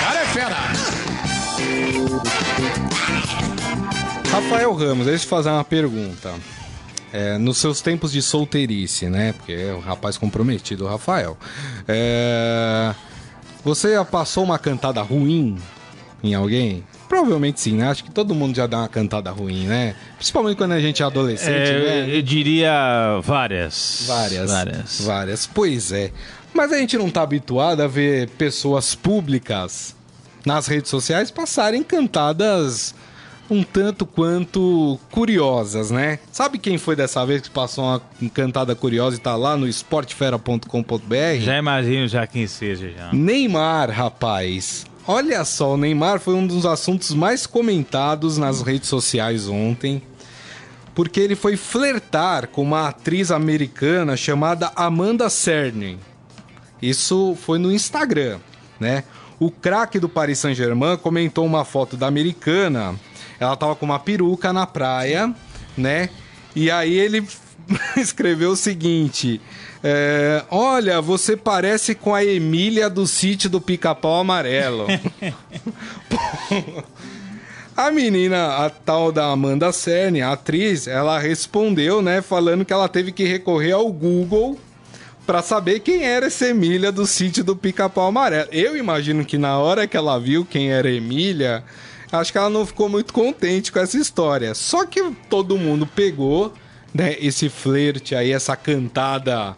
Cara 0.01 0.21
é 0.21 0.27
fera! 0.27 0.57
Rafael 4.41 4.73
Ramos, 4.73 5.07
deixa 5.07 5.25
eu 5.25 5.27
te 5.27 5.27
fazer 5.27 5.49
uma 5.51 5.65
pergunta. 5.65 6.33
É, 7.13 7.37
nos 7.39 7.59
seus 7.59 7.81
tempos 7.81 8.13
de 8.13 8.23
solteirice, 8.23 9.07
né? 9.09 9.33
Porque 9.33 9.51
é 9.53 9.75
um 9.75 9.81
rapaz 9.81 10.17
comprometido, 10.17 10.85
o 10.85 10.89
Rafael. 10.89 11.37
É, 11.89 12.95
você 13.65 13.95
já 13.95 14.05
passou 14.05 14.45
uma 14.45 14.57
cantada 14.57 15.03
ruim 15.03 15.59
em 16.23 16.35
alguém? 16.37 16.85
Provavelmente 17.09 17.61
sim, 17.61 17.73
né? 17.73 17.89
Acho 17.89 18.05
que 18.05 18.13
todo 18.13 18.33
mundo 18.33 18.55
já 18.55 18.69
dá 18.69 18.79
uma 18.79 18.89
cantada 18.89 19.29
ruim, 19.33 19.67
né? 19.67 19.97
Principalmente 20.17 20.57
quando 20.57 20.71
a 20.73 20.81
gente 20.81 21.03
é 21.03 21.07
adolescente, 21.07 21.51
É, 21.51 22.07
né? 22.07 22.17
eu, 22.17 22.23
diria 22.23 23.19
várias. 23.25 24.05
Várias. 24.07 24.51
Várias. 24.53 25.01
Várias. 25.01 25.47
Pois 25.49 25.91
é. 25.91 26.13
Mas 26.55 26.73
a 26.73 26.79
gente 26.79 26.97
não 26.97 27.11
tá 27.11 27.23
habituado 27.23 27.81
a 27.81 27.89
ver 27.89 28.29
pessoas 28.31 28.95
públicas 28.95 29.97
nas 30.47 30.69
redes 30.69 30.91
sociais 30.91 31.29
passarem 31.29 31.83
cantadas 31.83 32.95
um 33.51 33.63
tanto 33.63 34.05
quanto 34.05 34.99
curiosas, 35.11 35.91
né? 35.91 36.19
Sabe 36.31 36.59
quem 36.59 36.77
foi 36.79 36.95
dessa 36.95 37.25
vez 37.25 37.43
que 37.43 37.51
passou 37.51 37.85
uma 37.85 38.03
cantada 38.33 38.75
curiosa 38.75 39.17
e 39.17 39.21
tá 39.21 39.35
lá 39.37 39.57
no 39.57 39.67
esportefera.com.br? 39.67 41.41
Já 41.41 41.59
imagino 41.59 42.07
já 42.07 42.27
quem 42.27 42.47
seja 42.47 42.91
já. 42.91 43.13
Neymar, 43.13 43.91
rapaz. 43.91 44.85
Olha 45.07 45.43
só, 45.45 45.73
o 45.73 45.77
Neymar 45.79 46.21
foi 46.21 46.35
um 46.35 46.47
dos 46.47 46.67
assuntos 46.67 47.15
mais 47.15 47.47
comentados 47.47 48.37
nas 48.37 48.61
redes 48.61 48.91
sociais 48.91 49.49
ontem, 49.49 50.03
porque 50.95 51.19
ele 51.19 51.35
foi 51.35 51.57
flertar 51.57 52.49
com 52.49 52.61
uma 52.61 52.89
atriz 52.89 53.31
americana 53.31 54.17
chamada 54.19 54.71
Amanda 54.77 55.31
Cerny. 55.31 55.99
Isso 56.83 57.35
foi 57.41 57.59
no 57.59 57.73
Instagram, 57.73 58.39
né? 58.79 59.05
O 59.41 59.51
craque 59.51 59.99
do 59.99 60.09
Paris 60.09 60.41
Saint-Germain 60.41 60.97
comentou 60.99 61.47
uma 61.47 61.65
foto 61.65 61.97
da 61.97 62.07
americana. 62.07 62.95
Ela 63.41 63.57
tava 63.57 63.75
com 63.77 63.87
uma 63.87 63.99
peruca 63.99 64.53
na 64.53 64.67
praia, 64.67 65.35
né? 65.77 66.11
E 66.55 66.71
aí 66.71 66.95
ele 66.99 67.27
escreveu 67.97 68.51
o 68.51 68.57
seguinte: 68.57 69.41
é, 69.83 70.45
Olha, 70.51 71.01
você 71.01 71.37
parece 71.37 71.95
com 71.95 72.15
a 72.15 72.25
Emília 72.25 72.91
do 72.91 73.07
sítio 73.07 73.49
do 73.49 73.61
Pica-Pau 73.61 74.21
Amarelo. 74.21 74.87
A 77.77 77.93
menina, 77.93 78.67
a 78.67 78.71
tal 78.71 79.13
da 79.13 79.27
Amanda 79.27 79.71
Cerny, 79.71 80.21
a 80.21 80.33
atriz, 80.33 80.89
ela 80.89 81.17
respondeu, 81.17 82.03
né, 82.03 82.21
falando 82.21 82.65
que 82.65 82.73
ela 82.73 82.89
teve 82.89 83.13
que 83.13 83.23
recorrer 83.23 83.71
ao 83.71 83.93
Google 83.93 84.59
pra 85.25 85.43
saber 85.43 85.79
quem 85.79 86.03
era 86.03 86.27
essa 86.27 86.49
Emília 86.49 86.91
do 86.91 87.07
sítio 87.07 87.45
do 87.45 87.55
Pica-Pau 87.55 88.09
Amarelo. 88.09 88.49
Eu 88.51 88.77
imagino 88.77 89.25
que 89.25 89.39
na 89.39 89.59
hora 89.59 89.87
que 89.87 89.97
ela 89.97 90.19
viu 90.19 90.45
quem 90.45 90.73
era 90.73 90.91
Emília, 90.91 91.63
acho 92.11 92.33
que 92.33 92.39
ela 92.39 92.51
não 92.51 92.67
ficou 92.67 92.89
muito 92.89 93.13
contente 93.13 93.71
com 93.71 93.79
essa 93.79 93.97
história. 93.97 94.55
Só 94.55 94.85
que 94.87 95.13
todo 95.29 95.59
mundo 95.59 95.87
pegou, 95.87 96.53
né, 96.95 97.17
esse 97.21 97.49
flerte 97.49 98.15
aí, 98.15 98.33
essa 98.33 98.57
cantada 98.57 99.57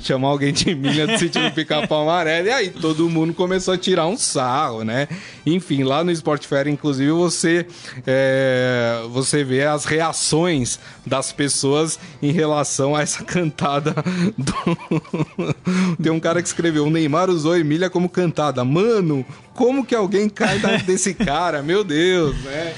chamar 0.00 0.28
alguém 0.28 0.52
de 0.52 0.70
Emília 0.70 1.06
do 1.06 1.18
sítio 1.18 1.42
do 1.42 1.50
Pica-Pau 1.52 2.02
Amarelo, 2.02 2.48
e 2.48 2.50
aí 2.50 2.70
todo 2.70 3.08
mundo 3.08 3.34
começou 3.34 3.74
a 3.74 3.78
tirar 3.78 4.06
um 4.06 4.16
sarro, 4.16 4.84
né? 4.84 5.08
Enfim, 5.44 5.82
lá 5.82 6.04
no 6.04 6.10
Sport 6.10 6.46
Fair, 6.46 6.68
inclusive, 6.68 7.10
você, 7.10 7.66
é, 8.06 9.02
você 9.10 9.44
vê 9.44 9.64
as 9.64 9.84
reações 9.84 10.78
das 11.06 11.32
pessoas 11.32 11.98
em 12.22 12.32
relação 12.32 12.94
a 12.94 13.02
essa 13.02 13.24
cantada. 13.24 13.94
Do... 14.38 15.96
Tem 16.02 16.12
um 16.12 16.20
cara 16.20 16.40
que 16.40 16.48
escreveu: 16.48 16.86
o 16.86 16.90
Neymar 16.90 17.28
usou 17.28 17.56
Emília 17.56 17.90
como 17.90 18.08
cantada. 18.08 18.64
Mano, 18.64 19.24
como 19.54 19.84
que 19.84 19.94
alguém 19.94 20.28
cai 20.28 20.58
desse 20.86 21.14
cara? 21.14 21.62
Meu 21.62 21.84
Deus, 21.84 22.36
né? 22.42 22.74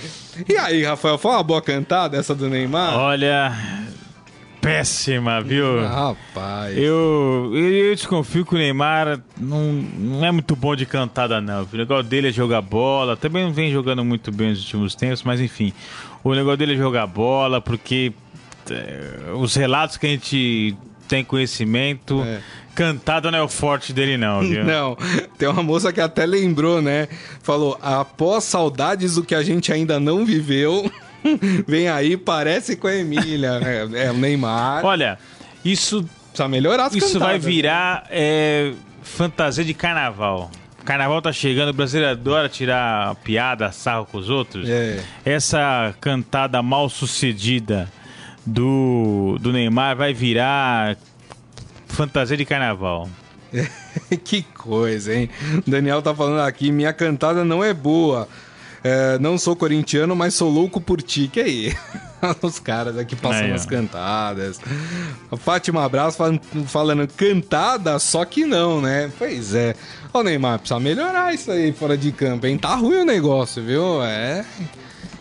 E 0.48 0.56
aí, 0.56 0.82
Rafael, 0.82 1.16
foi 1.16 1.30
uma 1.30 1.42
boa 1.42 1.62
cantada 1.62 2.16
essa 2.16 2.34
do 2.34 2.48
Neymar? 2.48 2.96
Olha, 2.96 3.52
péssima, 4.64 5.40
viu? 5.42 5.86
Rapaz. 5.86 6.76
Eu, 6.76 7.50
eu, 7.54 7.70
eu 7.70 7.94
desconfio 7.94 8.46
que 8.46 8.54
o 8.54 8.58
Neymar 8.58 9.20
não, 9.38 9.72
não 9.72 10.24
é 10.24 10.30
muito 10.32 10.56
bom 10.56 10.74
de 10.74 10.86
cantada, 10.86 11.40
não. 11.40 11.68
O 11.70 11.76
negócio 11.76 12.04
dele 12.04 12.28
é 12.28 12.32
jogar 12.32 12.62
bola. 12.62 13.16
Também 13.16 13.44
não 13.44 13.52
vem 13.52 13.70
jogando 13.70 14.02
muito 14.04 14.32
bem 14.32 14.50
nos 14.50 14.60
últimos 14.60 14.94
tempos, 14.94 15.22
mas 15.22 15.40
enfim. 15.40 15.72
O 16.22 16.34
negócio 16.34 16.56
dele 16.56 16.72
é 16.72 16.76
jogar 16.76 17.06
bola, 17.06 17.60
porque 17.60 18.12
é, 18.70 19.32
os 19.34 19.54
relatos 19.54 19.98
que 19.98 20.06
a 20.06 20.10
gente 20.10 20.74
tem 21.06 21.22
conhecimento, 21.22 22.22
É. 22.22 22.40
cantada 22.74 23.30
não 23.30 23.38
é 23.38 23.42
o 23.42 23.48
forte 23.48 23.92
dele, 23.92 24.16
não, 24.16 24.40
viu? 24.40 24.64
Não, 24.64 24.96
tem 25.36 25.46
uma 25.46 25.62
moça 25.62 25.92
que 25.92 26.00
até 26.00 26.24
lembrou, 26.24 26.80
né? 26.80 27.06
Falou: 27.42 27.78
após 27.82 28.44
saudades 28.44 29.16
do 29.16 29.22
que 29.22 29.34
a 29.34 29.42
gente 29.42 29.70
ainda 29.70 30.00
não 30.00 30.24
viveu, 30.24 30.90
vem 31.66 31.88
aí, 31.88 32.16
parece 32.16 32.76
com 32.76 32.86
a 32.86 32.94
Emília. 32.94 33.60
É, 33.62 34.06
é 34.06 34.10
o 34.10 34.14
Neymar. 34.14 34.84
Olha, 34.84 35.18
isso 35.64 36.04
Precisa 36.34 36.48
melhorar 36.48 36.86
as 36.86 36.94
Isso 36.96 37.12
vai 37.20 37.34
cantadas. 37.34 37.44
virar 37.44 38.06
é, 38.10 38.72
fantasia 39.02 39.64
de 39.64 39.72
carnaval. 39.72 40.50
Carnaval 40.84 41.22
tá 41.22 41.32
chegando, 41.32 41.68
o 41.68 41.72
brasileiro 41.72 42.10
adora 42.10 42.48
tirar 42.48 43.14
piada, 43.16 43.70
sarro 43.70 44.04
com 44.04 44.18
os 44.18 44.28
outros. 44.28 44.68
É. 44.68 45.00
Essa 45.24 45.94
cantada 46.00 46.60
mal 46.60 46.88
sucedida 46.88 47.88
do, 48.44 49.38
do 49.40 49.52
Neymar 49.52 49.96
vai 49.96 50.12
virar 50.12 50.96
fantasia 51.86 52.36
de 52.36 52.44
carnaval. 52.44 53.08
que 54.24 54.42
coisa, 54.42 55.14
hein? 55.14 55.30
O 55.64 55.70
Daniel 55.70 56.02
tá 56.02 56.12
falando 56.12 56.40
aqui: 56.40 56.72
minha 56.72 56.92
cantada 56.92 57.44
não 57.44 57.62
é 57.62 57.72
boa. 57.72 58.28
É, 58.84 59.18
não 59.18 59.38
sou 59.38 59.56
corintiano, 59.56 60.14
mas 60.14 60.34
sou 60.34 60.50
louco 60.50 60.78
por 60.78 61.00
ti. 61.00 61.26
Que 61.26 61.40
aí? 61.40 61.76
Os 62.42 62.58
caras 62.58 62.98
aqui 62.98 63.16
passando 63.16 63.54
as 63.54 63.66
cantadas. 63.66 64.60
A 65.30 65.36
Fátima 65.36 65.84
Abraço 65.84 66.16
falando, 66.16 66.40
falando 66.66 67.08
cantada, 67.08 67.98
só 67.98 68.24
que 68.24 68.44
não, 68.44 68.80
né? 68.80 69.10
Pois 69.18 69.54
é. 69.54 69.74
Ô 70.12 70.22
Neymar, 70.22 70.58
precisa 70.58 70.78
melhorar 70.80 71.34
isso 71.34 71.50
aí 71.50 71.72
fora 71.72 71.96
de 71.96 72.12
campo, 72.12 72.46
hein? 72.46 72.56
Tá 72.56 72.74
ruim 72.76 72.98
o 72.98 73.04
negócio, 73.04 73.62
viu? 73.62 74.02
É. 74.02 74.44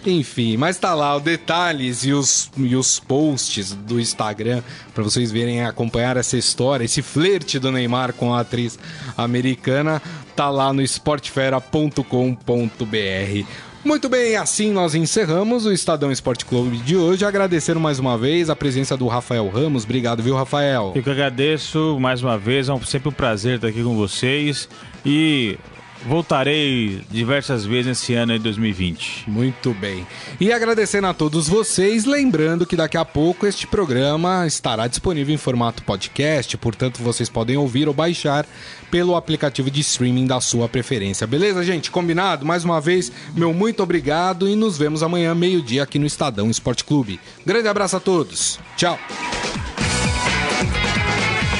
Enfim, 0.05 0.57
mas 0.57 0.77
tá 0.77 0.93
lá, 0.93 1.15
os 1.15 1.23
detalhes 1.23 2.03
e 2.03 2.11
os, 2.11 2.51
e 2.57 2.75
os 2.75 2.99
posts 2.99 3.73
do 3.73 3.99
Instagram 3.99 4.61
para 4.93 5.03
vocês 5.03 5.31
verem 5.31 5.63
acompanhar 5.63 6.17
essa 6.17 6.37
história, 6.37 6.83
esse 6.83 7.01
flerte 7.01 7.57
do 7.57 7.71
Neymar 7.71 8.13
com 8.13 8.33
a 8.33 8.41
atriz 8.41 8.77
americana, 9.17 10.01
tá 10.35 10.49
lá 10.49 10.73
no 10.73 10.81
esportefera.com.br. 10.81 13.47
Muito 13.83 14.07
bem, 14.07 14.37
assim 14.37 14.71
nós 14.71 14.95
encerramos 14.95 15.65
o 15.65 15.71
Estadão 15.71 16.09
Esporte 16.09 16.45
Clube 16.45 16.77
de 16.77 16.95
hoje. 16.95 17.25
Agradecer 17.25 17.77
mais 17.77 17.99
uma 17.99 18.17
vez 18.17 18.49
a 18.49 18.55
presença 18.55 18.95
do 18.95 19.07
Rafael 19.07 19.49
Ramos. 19.49 19.83
Obrigado, 19.83 20.23
viu, 20.23 20.35
Rafael? 20.35 20.93
Eu 20.95 21.03
que 21.03 21.09
agradeço 21.09 21.99
mais 21.99 22.23
uma 22.23 22.37
vez. 22.37 22.69
É 22.69 22.79
sempre 22.85 23.09
um 23.09 23.11
prazer 23.11 23.55
estar 23.55 23.67
aqui 23.67 23.83
com 23.83 23.93
vocês. 23.93 24.69
E 25.05 25.57
voltarei 26.05 27.01
diversas 27.09 27.65
vezes 27.65 27.99
esse 27.99 28.13
ano 28.13 28.33
de 28.33 28.39
2020. 28.39 29.25
Muito 29.27 29.73
bem. 29.73 30.05
E 30.39 30.51
agradecendo 30.51 31.07
a 31.07 31.13
todos 31.13 31.47
vocês, 31.47 32.05
lembrando 32.05 32.65
que 32.65 32.75
daqui 32.75 32.97
a 32.97 33.05
pouco 33.05 33.45
este 33.45 33.65
programa 33.65 34.45
estará 34.45 34.87
disponível 34.87 35.33
em 35.33 35.37
formato 35.37 35.83
podcast, 35.83 36.57
portanto 36.57 37.01
vocês 37.01 37.29
podem 37.29 37.57
ouvir 37.57 37.87
ou 37.87 37.93
baixar 37.93 38.45
pelo 38.91 39.15
aplicativo 39.15 39.71
de 39.71 39.81
streaming 39.81 40.27
da 40.27 40.39
sua 40.39 40.69
preferência. 40.69 41.25
Beleza, 41.25 41.63
gente? 41.63 41.89
Combinado? 41.89 42.45
Mais 42.45 42.63
uma 42.63 42.79
vez, 42.79 43.11
meu 43.35 43.53
muito 43.53 43.81
obrigado 43.81 44.47
e 44.47 44.55
nos 44.55 44.77
vemos 44.77 45.01
amanhã 45.01 45.33
meio-dia 45.33 45.83
aqui 45.83 45.97
no 45.97 46.05
Estadão 46.05 46.49
Esporte 46.49 46.83
Clube. 46.83 47.19
Grande 47.45 47.67
abraço 47.67 47.97
a 47.97 47.99
todos. 47.99 48.59
Tchau. 48.75 48.99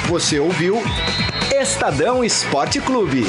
Você 0.08 0.40
ouviu 0.40 0.80
Estadão 1.60 2.24
Esporte 2.24 2.80
Clube. 2.82 3.26